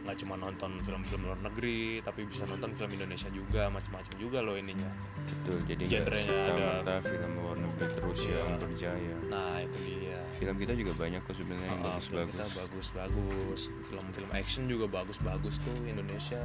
nggak 0.00 0.16
cuma 0.16 0.34
nonton 0.34 0.70
film-film 0.80 1.22
luar 1.22 1.38
negeri 1.40 2.00
tapi 2.00 2.24
bisa 2.24 2.42
nonton 2.44 2.72
film 2.72 2.90
Indonesia 2.90 3.28
juga 3.28 3.68
macam-macam 3.68 4.14
juga 4.16 4.38
loh 4.40 4.56
ininya 4.56 4.88
Betul, 5.22 5.62
jadi 5.62 5.84
Genrenya 5.86 6.38
ada- 6.80 7.00
film 7.00 7.30
luar 7.34 7.56
negeri 7.56 7.86
terus 7.92 8.18
Iya. 8.20 8.38
yang 8.40 8.58
berjaya. 8.58 9.16
nah 9.26 9.56
itu 9.58 9.78
dia 9.84 10.18
Film 10.32 10.56
kita 10.56 10.72
juga 10.72 10.92
banyak 10.96 11.20
kok 11.20 11.36
sebenarnya 11.36 11.68
yang 11.68 11.84
Ah, 11.84 12.00
film 12.00 12.26
kita 12.26 12.44
bagus-bagus. 12.48 12.56
bagus-bagus 12.96 13.60
film-film 13.84 14.30
action 14.32 14.62
juga 14.66 14.86
bagus-bagus 14.88 15.54
tuh 15.60 15.76
Indonesia 15.84 16.40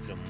film 0.00 0.20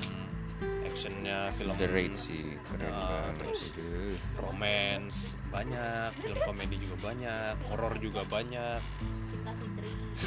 actionnya 0.93 1.49
film 1.57 1.73
The 1.81 1.89
Raid 1.89 2.15
sih 2.21 2.61
keren 2.69 2.93
banget. 2.93 3.35
terus 3.41 3.63
itu. 3.73 4.13
romance 4.37 5.41
banyak 5.49 6.13
film 6.21 6.39
komedi 6.45 6.77
juga 6.85 6.97
banyak 7.01 7.55
horor 7.73 7.97
juga 7.97 8.23
banyak. 8.29 8.81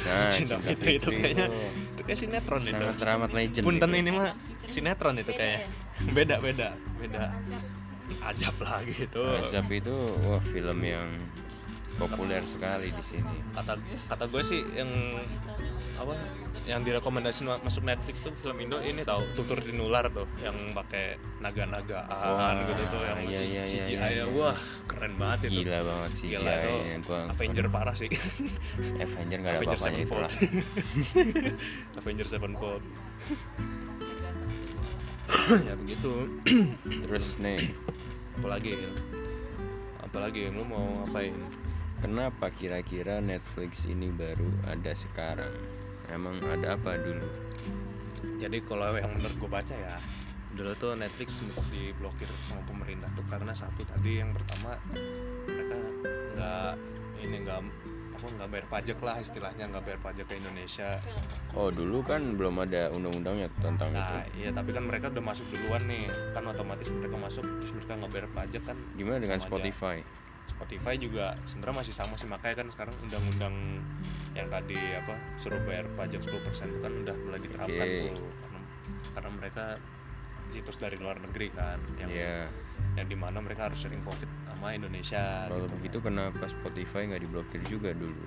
Nah, 0.02 0.26
Cinta 0.34 0.58
Fitri 0.58 0.98
itu 0.98 1.08
kayaknya 1.14 1.46
tuh 1.46 1.70
itu 1.70 2.00
kayak 2.02 2.18
sinetron 2.18 2.62
itu. 2.66 2.74
Sangat 2.74 2.98
teramat 2.98 3.30
legend. 3.30 3.62
punten 3.62 3.90
itu. 3.94 4.00
ini 4.02 4.10
mah 4.10 4.34
sinetron 4.66 5.14
itu 5.22 5.30
kayak. 5.30 5.70
beda 6.18 6.42
beda 6.42 6.68
beda. 6.98 7.22
Ajab. 8.26 8.54
Lah 8.58 8.82
gitu. 8.82 9.22
Azab 9.22 9.70
itu 9.70 9.94
wah 10.26 10.42
film 10.42 10.78
yang 10.82 11.06
populer 11.96 12.42
sekali 12.44 12.92
di 12.92 13.04
sini. 13.04 13.36
kata 13.56 13.80
kata 14.08 14.24
gue 14.28 14.42
sih 14.44 14.60
yang 14.76 14.90
apa 15.96 16.14
yang 16.66 16.82
direkomendasi 16.82 17.46
masuk 17.62 17.86
Netflix 17.86 18.20
tuh 18.20 18.34
film 18.34 18.58
Indo 18.58 18.82
ini 18.82 19.06
tahu 19.06 19.22
tutur 19.38 19.62
tinular 19.62 20.10
tuh 20.10 20.26
yang 20.42 20.54
pakai 20.74 21.14
naga-nagaan 21.38 22.54
gitu 22.66 22.82
tuh 22.90 23.02
yang 23.06 23.18
iya, 23.22 23.40
iya, 23.40 23.40
iya, 23.40 23.62
CGI 23.64 23.94
iya, 23.94 24.02
ya. 24.02 24.08
iya. 24.10 24.24
wah 24.34 24.58
keren 24.90 25.14
banget 25.14 25.48
itu. 25.48 25.62
Gila 25.62 25.80
banget 25.86 26.12
sih 26.18 26.26
gila 26.34 26.52
itu 26.58 27.00
gua 27.06 27.20
Avenger 27.30 27.66
parah 27.70 27.94
sih. 27.94 28.10
Avenger 29.04 29.38
gak 29.40 29.50
ada 29.50 29.58
Avenger 29.62 29.78
apa-apanya 29.78 30.00
itu 30.02 30.16
lah. 30.18 30.30
Avenger 32.02 32.26
Sevenfold. 32.26 32.82
Ya 35.46 35.74
begitu. 35.78 36.42
Terus 36.86 37.38
nih, 37.42 37.74
apalagi 38.38 38.90
apalagi 40.02 40.50
lu 40.54 40.62
mau 40.66 41.02
ngapain 41.02 41.34
kenapa 41.98 42.50
kira-kira 42.50 43.18
Netflix 43.18 43.84
ini 43.84 44.12
baru 44.12 44.48
ada 44.66 44.92
sekarang? 44.92 45.52
Emang 46.06 46.38
ada 46.46 46.78
apa 46.78 46.94
dulu? 46.98 47.26
jadi 48.36 48.58
kalau 48.64 48.92
yang 48.96 49.12
menurut 49.16 49.36
gue 49.36 49.50
baca 49.50 49.74
ya 49.74 49.96
dulu 50.56 50.72
tuh 50.76 50.92
Netflix 50.96 51.40
sempat 51.40 51.64
diblokir 51.68 52.28
sama 52.48 52.64
pemerintah 52.64 53.08
tuh 53.12 53.24
karena 53.28 53.52
satu 53.52 53.84
tadi 53.84 54.20
yang 54.20 54.32
pertama 54.32 54.76
mereka 55.44 55.76
nggak 56.36 56.72
ini 57.20 57.36
nggak 57.44 57.60
apa 58.16 58.26
nggak 58.32 58.48
bayar 58.48 58.66
pajak 58.72 58.98
lah 59.04 59.16
istilahnya 59.20 59.68
nggak 59.68 59.84
bayar 59.84 60.00
pajak 60.00 60.24
ke 60.24 60.40
Indonesia 60.40 60.96
Oh 61.52 61.68
dulu 61.68 62.00
kan 62.00 62.40
belum 62.40 62.64
ada 62.64 62.88
undang-undangnya 62.96 63.52
tentang 63.60 63.92
nah 63.92 64.24
itu. 64.24 64.40
iya 64.40 64.50
tapi 64.52 64.72
kan 64.72 64.88
mereka 64.88 65.12
udah 65.12 65.24
masuk 65.24 65.44
duluan 65.52 65.84
nih 65.84 66.08
kan 66.32 66.44
otomatis 66.48 66.88
mereka 66.88 67.16
masuk 67.20 67.44
terus 67.60 67.72
mereka 67.76 67.92
nggak 68.00 68.12
bayar 68.16 68.28
pajak 68.32 68.62
kan 68.64 68.76
Gimana 68.96 69.20
dengan 69.20 69.40
sama 69.44 69.60
aja. 69.60 69.68
Spotify? 70.46 70.94
Juga 70.96 71.34
sebenarnya 71.44 71.82
masih 71.82 71.94
sama 71.94 72.14
sih 72.14 72.26
makanya 72.26 72.64
kan 72.64 72.68
sekarang 72.70 72.94
undang-undang 73.02 73.54
yang 74.32 74.48
tadi 74.48 74.76
apa 74.94 75.14
suruh 75.36 75.58
bayar 75.64 75.88
pajak 75.94 76.20
10% 76.20 76.36
itu 76.72 76.78
kan 76.78 76.92
udah 76.92 77.16
mulai 77.24 77.40
diterapkan 77.40 77.86
Oke. 77.88 78.00
tuh 78.12 78.30
karena 78.36 78.60
karena 79.16 79.30
mereka 79.32 79.64
situs 80.52 80.76
dari 80.78 80.96
luar 81.00 81.18
negeri 81.18 81.48
kan 81.50 81.78
yang 81.98 82.08
Ya, 82.12 82.46
yang 82.94 83.08
di 83.08 83.16
mana 83.18 83.42
mereka 83.42 83.66
harus 83.68 83.82
sharing 83.82 84.00
profit 84.00 84.28
sama 84.46 84.72
Indonesia 84.72 85.50
kalau 85.50 85.66
gitu. 85.66 85.74
begitu 85.80 85.98
kenapa 86.00 86.44
Spotify 86.46 87.08
nggak 87.08 87.22
diblokir 87.24 87.60
juga 87.66 87.90
dulu? 87.92 88.24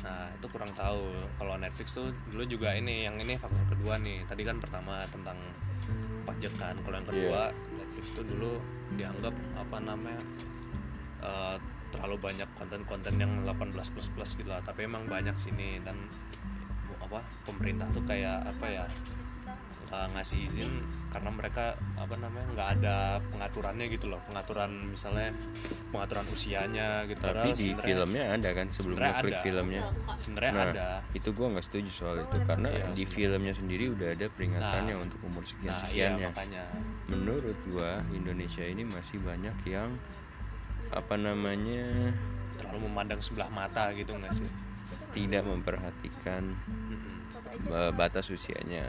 nah 0.00 0.32
itu 0.32 0.46
kurang 0.48 0.72
tahu 0.72 1.12
kalau 1.36 1.60
Netflix 1.60 1.92
tuh 1.92 2.08
dulu 2.32 2.48
juga 2.48 2.72
ini 2.72 3.04
yang 3.04 3.20
ini 3.20 3.36
faktor 3.36 3.60
kedua 3.68 4.00
nih 4.00 4.24
tadi 4.24 4.42
kan 4.48 4.56
pertama 4.56 5.04
tentang 5.12 5.36
pajak 6.24 6.56
kan 6.56 6.72
kalau 6.80 6.96
yang 6.96 7.04
kedua 7.04 7.40
Netflix 7.76 8.16
tuh 8.16 8.24
dulu 8.24 8.56
dianggap 8.96 9.34
apa 9.60 9.76
namanya 9.76 10.16
eh, 11.20 11.56
terlalu 11.90 12.16
banyak 12.22 12.48
konten-konten 12.54 13.14
yang 13.16 13.32
18 13.42 13.74
plus 13.90 14.08
plus 14.08 14.30
gitu 14.34 14.48
lah. 14.48 14.60
Tapi 14.60 14.84
emang 14.84 15.04
banyak 15.04 15.34
sini 15.34 15.80
dan 15.80 15.96
apa 17.00 17.18
pemerintah 17.42 17.88
tuh 17.90 18.04
kayak 18.04 18.44
apa 18.46 18.66
ya 18.66 18.84
nggak 19.90 20.06
ngasih 20.14 20.38
izin 20.46 20.70
karena 21.10 21.34
mereka 21.34 21.74
apa 21.98 22.14
namanya 22.14 22.46
nggak 22.54 22.68
ada 22.78 22.96
pengaturannya 23.26 23.90
gitu 23.90 24.06
loh. 24.06 24.22
Pengaturan 24.22 24.70
misalnya 24.86 25.34
pengaturan 25.90 26.22
usianya 26.30 27.10
gitu. 27.10 27.18
Tapi 27.18 27.50
Padahal 27.50 27.58
di 27.58 27.68
filmnya 27.74 28.24
ada 28.30 28.50
kan 28.54 28.66
sebelum 28.70 28.96
ngeklik 28.96 29.42
filmnya? 29.42 29.82
Sebenarnya 30.14 30.52
nah 30.54 30.66
ada. 30.70 30.90
itu 31.10 31.34
gua 31.34 31.50
nggak 31.50 31.66
setuju 31.66 31.90
soal 31.90 32.22
itu. 32.22 32.36
Karena 32.46 32.70
Iya, 32.70 32.86
di 32.86 33.02
sebenarnya. 33.02 33.10
filmnya 33.10 33.54
sendiri 33.58 33.84
udah 33.90 34.08
ada 34.14 34.26
peringatannya 34.30 34.94
Nah, 34.94 35.02
untuk 35.02 35.18
umur 35.26 35.42
sekian 35.42 35.74
nah 35.74 35.74
iya 35.74 35.82
sekiannya. 35.82 36.28
makanya. 36.30 36.62
Menurut 37.10 37.58
gua 37.66 37.90
Indonesia 38.14 38.62
ini 38.62 38.82
masih 38.86 39.18
banyak 39.18 39.56
yang 39.66 39.90
apa 40.90 41.14
namanya 41.14 42.10
terlalu 42.58 42.90
memandang 42.90 43.22
sebelah 43.22 43.50
mata 43.50 43.94
gitu 43.94 44.14
nggak 44.14 44.34
sih 44.34 44.50
tidak 45.14 45.46
memperhatikan 45.46 46.54
ba- 47.66 47.94
batas 47.94 48.30
usianya 48.30 48.86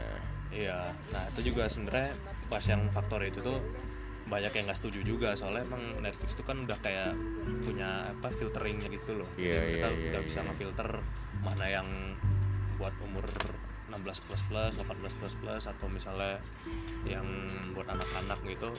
Iya, 0.52 0.92
nah 1.08 1.24
itu 1.32 1.48
juga 1.48 1.64
sebenarnya 1.64 2.12
pas 2.52 2.60
yang 2.68 2.84
faktor 2.92 3.24
itu 3.24 3.40
tuh 3.40 3.56
banyak 4.28 4.52
yang 4.52 4.68
nggak 4.68 4.78
setuju 4.84 5.00
juga 5.00 5.32
soalnya 5.32 5.64
emang 5.64 5.80
Netflix 6.04 6.36
itu 6.36 6.44
kan 6.44 6.60
udah 6.68 6.76
kayak 6.84 7.16
punya 7.64 8.12
apa 8.12 8.28
filteringnya 8.36 8.92
gitu 8.92 9.24
loh. 9.24 9.28
Iya, 9.40 9.56
Jadi 9.56 9.64
mereka 9.64 9.88
iya, 9.88 9.96
iya, 9.96 10.08
udah 10.12 10.22
bisa 10.28 10.38
iya. 10.44 10.46
ngefilter 10.52 10.88
mana 11.40 11.66
yang 11.72 11.88
buat 12.76 12.92
umur 13.00 13.24
16 13.92 14.24
plus 14.28 14.42
plus, 14.44 14.72
18 14.76 15.18
plus 15.20 15.34
plus 15.40 15.64
atau 15.64 15.86
misalnya 15.88 16.36
yang 17.08 17.24
buat 17.72 17.88
anak-anak 17.88 18.36
gitu. 18.44 18.76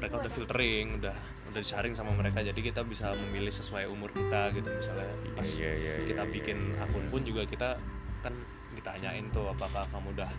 Mereka 0.00 0.16
udah 0.16 0.32
filtering, 0.32 0.96
udah 0.96 1.16
udah 1.50 1.60
disaring 1.60 1.92
sama 1.92 2.14
mereka 2.14 2.40
jadi 2.40 2.56
kita 2.56 2.80
bisa 2.82 3.10
memilih 3.12 3.50
sesuai 3.50 3.84
umur 3.86 4.10
kita 4.10 4.54
gitu. 4.54 4.68
Misalnya 4.68 5.10
pas 5.34 5.48
Iya, 5.50 5.72
iya, 5.74 5.92
iya, 5.98 6.06
kita 6.06 6.22
iya, 6.24 6.30
bikin 6.30 6.58
iya. 6.72 6.84
akun 6.84 7.04
pun 7.08 7.22
juga 7.22 7.42
kita 7.44 7.74
kan 8.20 8.34
ditanyain 8.70 9.26
tuh 9.28 9.50
apakah 9.50 9.82
kamu 9.90 10.14
udah 10.14 10.30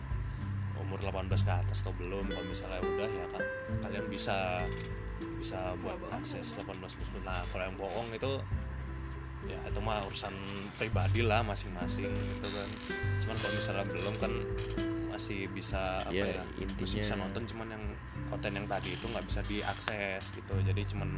umur 0.79 0.97
18 0.97 1.29
ke 1.37 1.51
atas 1.51 1.83
atau 1.83 1.93
belum? 1.93 2.25
Kalau 2.25 2.45
misalnya 2.45 2.79
udah 2.79 3.07
ya 3.07 3.25
kan 3.29 3.43
kalian 3.81 4.05
bisa 4.07 4.63
bisa 5.37 5.73
buat 5.81 5.97
akses 6.11 6.53
18 6.55 6.65
plus 6.79 7.09
nah 7.21 7.41
kalau 7.49 7.65
yang 7.65 7.75
bohong 7.75 8.09
itu 8.13 8.31
ya 9.41 9.57
itu 9.65 9.79
mah 9.81 10.05
urusan 10.05 10.33
pribadi 10.77 11.25
lah 11.25 11.41
masing-masing 11.41 12.07
gitu 12.07 12.47
kan. 12.47 12.69
Cuman 13.19 13.35
kalau 13.41 13.53
misalnya 13.57 13.85
belum 13.89 14.15
kan 14.17 14.31
masih 15.11 15.49
bisa 15.51 16.01
apa 16.01 16.13
Ya, 16.13 16.39
ya 16.39 16.43
masih 16.45 16.63
intinya- 16.63 17.01
bisa 17.03 17.13
nonton 17.19 17.43
cuman 17.43 17.67
yang 17.67 17.83
konten 18.31 18.51
yang 18.55 18.65
tadi 18.65 18.95
itu 18.95 19.05
nggak 19.05 19.25
bisa 19.27 19.43
diakses 19.43 20.31
gitu 20.31 20.55
jadi 20.63 20.81
cuman 20.87 21.09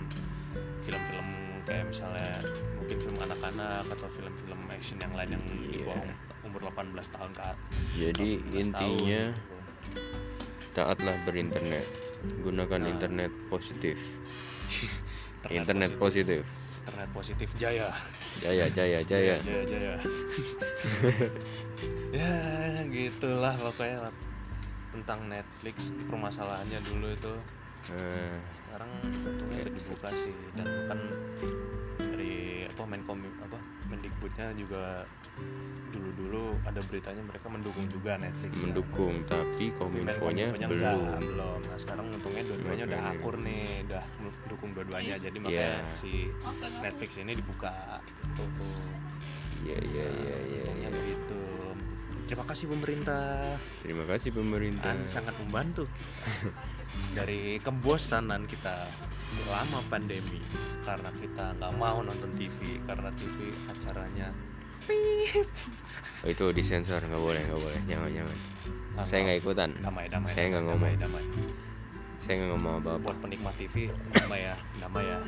film-film 0.81 1.27
kayak 1.63 1.85
misalnya 1.87 2.43
mungkin 2.75 2.97
film 2.99 3.15
anak-anak 3.21 3.87
atau 3.87 4.07
film-film 4.11 4.59
action 4.67 4.97
yang 4.99 5.13
lain 5.15 5.29
yang 5.37 5.43
di 5.47 5.79
Iya. 5.79 5.85
bawah 5.87 6.03
umur 6.43 6.61
18 6.67 7.07
tahun 7.07 7.31
ke 7.31 7.47
jadi 7.95 8.29
18 8.51 8.59
intinya 8.59 9.23
tahun, 9.31 9.39
gitu. 9.39 9.55
taatlah 10.73 11.15
berinternet 11.23 11.85
gunakan 12.43 12.81
Nah. 12.81 12.89
internet 12.89 13.31
positif 13.47 13.95
Internet 15.43 15.55
internet 15.55 15.91
positif 15.95 16.43
internet 16.83 17.09
positif 17.15 17.49
jaya 17.55 17.87
jaya 18.43 18.67
jaya 18.67 18.99
jaya 19.11 19.35
jaya 19.39 19.63
jaya 19.63 19.93
ya 22.19 22.35
gitulah 22.91 23.55
pokoknya. 23.55 24.11
Tentang 24.93 25.25
Netflix 25.25 25.89
permasalahannya 26.05 26.79
dulu 26.83 27.09
itu 27.09 27.33
Eh, 27.83 28.39
sekarang 28.55 28.87
untungnya 29.03 29.67
udah 29.67 29.75
dibuka 29.75 30.07
sih 30.15 30.31
dan 30.55 30.63
kan 30.87 30.99
dari 31.99 32.63
apa 32.63 32.83
Menkom 32.87 33.19
apa 33.43 33.59
Mendikbudnya 33.91 34.55
juga 34.55 35.03
dulu-dulu 35.91 36.55
ada 36.63 36.79
beritanya 36.79 37.19
mereka 37.21 37.51
mendukung 37.51 37.83
juga 37.85 38.15
Netflix 38.15 38.55
ya. 38.55 38.63
mendukung 38.65 39.19
tapi 39.27 39.67
Tapi 39.67 39.75
kominfonya 39.75 40.45
belum 40.47 40.79
enggak, 40.79 41.19
belum. 41.27 41.59
Nah, 41.59 41.77
sekarang 41.77 42.05
untungnya 42.07 42.43
dua-duanya 42.47 42.83
udah 42.87 43.01
akur 43.11 43.35
nih, 43.37 43.65
udah 43.83 44.03
mendukung 44.17 44.69
dua-duanya. 44.71 45.15
Jadi 45.19 45.37
makanya 45.37 45.75
Iya. 45.83 45.91
si 45.91 46.11
Netflix 46.79 47.11
ini 47.19 47.33
dibuka. 47.35 47.99
Tuh. 48.33 48.47
iya 49.63 49.79
iya 49.81 50.05
iya 50.07 50.32
Terima 52.33 52.49
kasih 52.49 52.65
pemerintah. 52.65 53.29
terima 53.85 54.03
kasih 54.09 54.29
pemerintah. 54.33 54.89
Kan 54.89 55.05
sangat 55.05 55.37
membantu 55.37 55.85
dari 57.17 57.61
kebosanan 57.61 58.49
kita 58.49 58.89
selama 59.29 59.85
pandemi. 59.85 60.41
Karena 60.81 61.13
kita 61.13 61.53
nggak 61.61 61.73
mau 61.77 62.01
nonton 62.01 62.33
TV 62.33 62.81
karena 62.89 63.13
TV 63.13 63.53
acaranya 63.69 64.33
oh, 66.23 66.27
itu 66.27 66.45
disensor 66.51 66.99
nggak 66.99 67.21
boleh 67.21 67.41
nggak 67.45 67.61
boleh. 67.61 67.79
Jangan 67.85 68.09
jangan. 68.09 68.37
Ah, 68.97 69.05
saya 69.05 69.19
nggak 69.29 69.37
ikutan. 69.45 69.69
Damai 69.79 70.05
damai 70.09 70.33
saya 70.33 70.45
nggak 70.49 70.63
ngomong. 70.65 70.91
damai, 70.97 71.21
damai. 71.21 71.25
saya 72.23 72.33
nggak 72.39 72.49
ngomong 72.55 72.73
apa 72.79 72.89
apa 72.95 72.99
buat 73.03 73.17
penikmat 73.19 73.53
TV 73.59 73.75
damai 74.15 74.41
ya 74.47 74.55
damai 74.79 75.05
ya. 75.05 75.19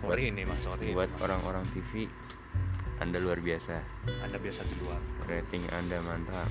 Sorry 0.00 0.22
ini 0.30 0.42
mas 0.46 0.60
sorry 0.62 0.96
buat 0.96 1.10
orang-orang 1.20 1.66
TV 1.74 2.08
anda 3.02 3.18
luar 3.18 3.42
biasa. 3.42 3.82
Anda 4.22 4.38
biasa 4.38 4.62
di 4.70 4.74
luar. 4.78 5.00
Rating 5.26 5.66
anda 5.74 5.98
mantap. 6.06 6.46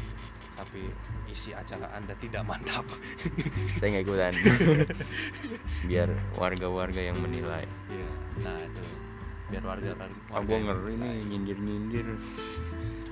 Tapi 0.59 0.91
isi 1.31 1.55
acara 1.55 1.87
anda 1.95 2.11
tidak 2.19 2.43
mantap. 2.43 2.83
Saya 3.79 3.95
nggak 3.95 4.03
ikutan. 4.03 4.33
Biar 5.89 6.09
warga-warga 6.35 6.99
yang 6.99 7.17
menilai. 7.23 7.63
Iya. 7.87 8.09
nah 8.43 8.59
itu. 8.59 8.83
Biar 9.53 9.63
warga 9.69 9.91
kan 9.93 10.09
ah 10.09 10.41
warga 10.41 10.49
gue 10.49 10.59
ngeri 10.65 10.93
nih 10.97 10.97
menilai. 10.97 11.29
nyindir 11.29 11.57
nyindir 11.61 12.07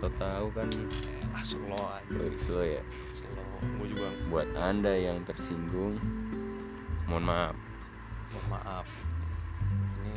so 0.01 0.09
tahu 0.17 0.49
kan? 0.57 0.65
Eh, 0.73 1.37
ah 1.37 1.43
slow 1.45 1.77
aja. 1.77 2.09
Loh, 2.09 2.33
slow 2.41 2.65
ya. 2.65 2.81
Slow. 3.13 3.45
Gue 3.77 3.87
juga 3.93 4.09
buat 4.27 4.49
anda 4.57 4.91
yang 4.91 5.21
tersinggung 5.23 6.01
mohon 7.05 7.23
maaf. 7.29 7.55
Mohon 8.33 8.47
maaf. 8.57 8.87
Ini 10.01 10.13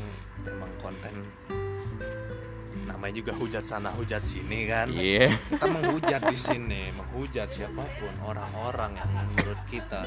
emang 0.48 0.72
konten 0.81 1.14
namanya 2.85 3.14
juga 3.20 3.33
hujat 3.35 3.64
sana 3.64 3.90
hujat 3.92 4.23
sini 4.23 4.68
kan. 4.68 4.88
Iya. 4.92 5.37
Kita 5.51 5.66
menghujat 5.66 6.23
di 6.29 6.37
sini 6.38 6.92
menghujat 6.94 7.49
siapa 7.51 7.85
pun 7.99 8.12
orang-orang 8.25 8.97
yang 9.01 9.11
menurut 9.12 9.61
kita 9.68 10.07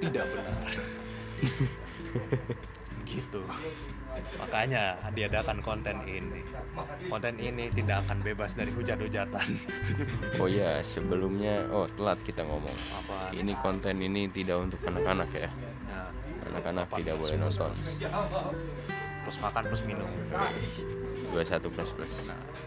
tidak 0.00 0.26
benar. 0.30 0.66
Gitu. 3.10 3.42
Makanya 4.38 4.98
diadakan 5.14 5.58
konten 5.62 5.98
ini. 6.06 6.42
Konten 7.06 7.34
ini 7.42 7.70
tidak 7.74 8.06
akan 8.06 8.22
bebas 8.22 8.54
dari 8.54 8.70
hujat-hujatan. 8.70 9.48
Oh 10.38 10.46
ya 10.46 10.78
sebelumnya 10.82 11.58
oh 11.70 11.90
telat 11.98 12.18
kita 12.22 12.46
ngomong. 12.46 12.76
Apa? 13.02 13.34
Ini 13.34 13.52
konten 13.58 13.98
ini 13.98 14.30
tidak 14.30 14.62
untuk 14.62 14.80
anak-anak 14.86 15.30
ya? 15.34 15.50
Nah, 15.90 16.10
anak-anak 16.54 16.86
tidak 17.02 17.14
18 17.18 17.22
boleh 17.22 17.36
nonton. 17.38 17.70
Terus 19.20 19.36
makan 19.42 19.62
plus 19.68 19.82
minum 19.86 20.10
21 21.32 21.70
plus 21.74 21.90
plus. 21.94 22.14
Nah 22.28 22.60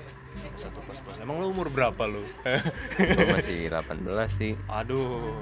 satu 0.55 0.79
plus 0.85 0.99
plus. 1.01 1.17
Emang 1.21 1.41
lu 1.41 1.49
umur 1.49 1.69
berapa 1.69 2.03
lu? 2.05 2.21
Gue 3.17 3.27
masih 3.29 3.69
18 3.69 4.05
sih. 4.29 4.53
Aduh 4.69 5.41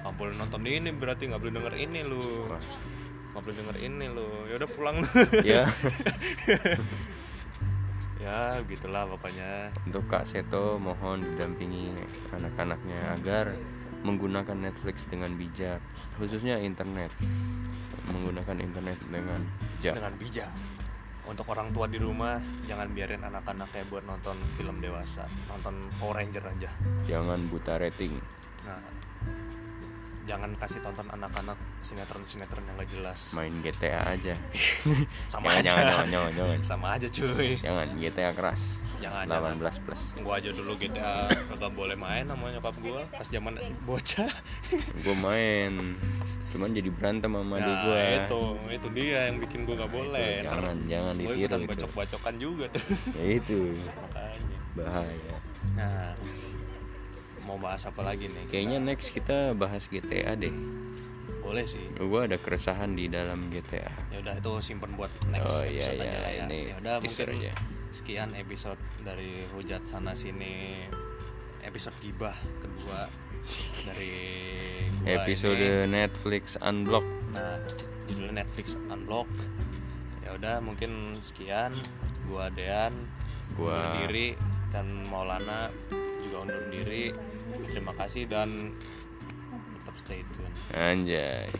nggak 0.00 0.16
boleh 0.16 0.32
nonton 0.32 0.64
ini 0.64 0.90
berarti 0.96 1.28
nggak 1.28 1.40
boleh 1.40 1.54
denger 1.60 1.74
ini 1.76 2.00
lu. 2.06 2.48
Nggak 3.34 3.42
boleh 3.42 3.56
denger 3.56 3.76
ini 3.82 4.06
lu. 4.10 4.28
Ya 4.48 4.54
udah 4.58 4.70
pulang. 4.70 4.96
Lu 5.02 5.10
ya 5.50 5.64
ya 8.20 8.38
gitulah 8.68 9.08
pokoknya. 9.08 9.72
Untuk 9.88 10.04
Kak 10.08 10.28
Seto 10.28 10.76
mohon 10.76 11.24
didampingi 11.24 11.96
anak-anaknya 12.36 13.16
agar 13.16 13.56
menggunakan 14.00 14.56
Netflix 14.56 15.04
dengan 15.08 15.36
bijak 15.36 15.80
khususnya 16.16 16.60
internet. 16.60 17.12
Menggunakan 18.10 18.56
internet 18.60 18.98
dengan 19.08 19.40
bijak. 19.78 19.94
Dengan 20.00 20.14
bijak 20.16 20.52
untuk 21.28 21.46
orang 21.52 21.72
tua 21.74 21.86
di 21.90 21.98
rumah 22.00 22.40
jangan 22.64 22.88
biarin 22.92 23.22
anak-anaknya 23.24 23.82
buat 23.88 24.04
nonton 24.06 24.36
film 24.56 24.80
dewasa. 24.80 25.28
Nonton 25.50 25.90
Power 25.98 26.20
Ranger 26.20 26.44
aja. 26.48 26.70
Jangan 27.08 27.40
buta 27.50 27.76
rating. 27.76 28.14
Nah 28.64 28.99
jangan 30.30 30.54
kasih 30.54 30.78
tonton 30.78 31.10
anak-anak 31.10 31.58
sinetron-sinetron 31.82 32.62
yang 32.62 32.78
gak 32.78 32.90
jelas. 32.94 33.34
Main 33.34 33.58
GTA 33.66 34.14
aja. 34.14 34.38
Sama 35.32 35.50
jangan, 35.50 35.58
aja. 35.58 35.66
jangan 35.66 35.82
jangan 35.90 36.06
jangan 36.06 36.32
jangan. 36.38 36.58
Sama 36.62 36.86
aja 36.94 37.06
cuy. 37.10 37.50
Jangan 37.58 37.86
GTA 37.98 38.30
keras. 38.30 38.62
Jangan 39.02 39.24
18 39.26 39.34
jangan. 39.34 39.74
plus. 39.82 40.02
Gua 40.22 40.34
aja 40.38 40.50
dulu 40.54 40.72
GTA 40.78 41.14
kagak 41.50 41.72
boleh 41.74 41.96
main 41.98 42.24
sama 42.30 42.46
nyokap 42.54 42.76
gua. 42.78 43.02
Pas 43.10 43.26
zaman 43.26 43.58
bocah. 43.82 44.30
Gue 45.04 45.16
main. 45.18 45.98
Cuman 46.54 46.70
jadi 46.78 46.90
berantem 46.94 47.30
sama 47.34 47.54
adik 47.58 47.66
nah 47.66 47.82
gue 47.86 48.02
itu 48.22 48.40
itu 48.74 48.88
dia 48.94 49.18
yang 49.30 49.36
bikin 49.42 49.66
gua 49.66 49.74
gak 49.82 49.90
boleh. 49.90 50.46
Jangan 50.46 50.76
jangan 50.86 51.14
gue 51.18 51.26
ditiru 51.26 51.42
ikutan 51.42 51.58
itu. 51.58 51.70
bacok-bacokan 51.74 52.34
juga 52.38 52.64
tuh. 52.70 52.84
Ya 53.18 53.26
itu. 53.34 53.58
Makanya. 53.98 54.58
Bahaya. 54.78 55.36
Nah 55.74 56.14
mau 57.50 57.58
bahas 57.58 57.82
apa 57.82 58.06
lagi 58.06 58.30
nih? 58.30 58.46
Kita... 58.46 58.52
Kayaknya 58.54 58.78
next 58.78 59.08
kita 59.10 59.38
bahas 59.58 59.90
GTA 59.90 60.38
deh. 60.38 60.54
Boleh 61.42 61.66
sih. 61.66 61.82
Gue 61.98 62.30
ada 62.30 62.38
keresahan 62.38 62.94
di 62.94 63.10
dalam 63.10 63.50
GTA. 63.50 63.90
Ya 64.14 64.22
udah 64.22 64.38
itu 64.38 64.52
simpen 64.62 64.94
buat 64.94 65.10
next 65.34 65.58
oh, 65.58 65.66
iya, 65.66 65.82
episode 65.82 65.98
iya, 65.98 66.06
aja 66.06 66.14
iya, 66.14 66.22
lah 66.22 66.30
ya. 66.30 66.44
Ya 66.46 66.76
udah 66.78 66.94
mungkin 67.02 67.26
aja. 67.42 67.52
sekian 67.90 68.30
episode 68.38 68.78
dari 69.02 69.34
hujat 69.50 69.82
sana 69.82 70.14
sini 70.14 70.86
episode 71.66 71.98
gibah 71.98 72.38
kedua 72.62 73.10
dari 73.82 74.14
gua 75.02 75.26
episode 75.26 75.58
ini. 75.58 75.90
Netflix 75.90 76.54
Unblock. 76.62 77.02
Nah, 77.34 77.58
judulnya 78.06 78.46
Netflix 78.46 78.78
Unblock. 78.86 79.26
Ya 80.22 80.38
udah 80.38 80.62
mungkin 80.62 81.18
sekian 81.18 81.74
gua 82.30 82.46
Dean 82.54 82.94
gua 83.58 83.98
diri 83.98 84.38
dan 84.70 84.86
Maulana 85.10 85.74
juga 86.22 86.46
undur 86.46 86.62
diri 86.70 87.10
terima 87.70 87.92
kasih 87.98 88.26
dan 88.30 88.74
tetap 89.80 89.94
stay 89.98 90.20
tune. 90.34 90.52
Anjay. 90.74 91.50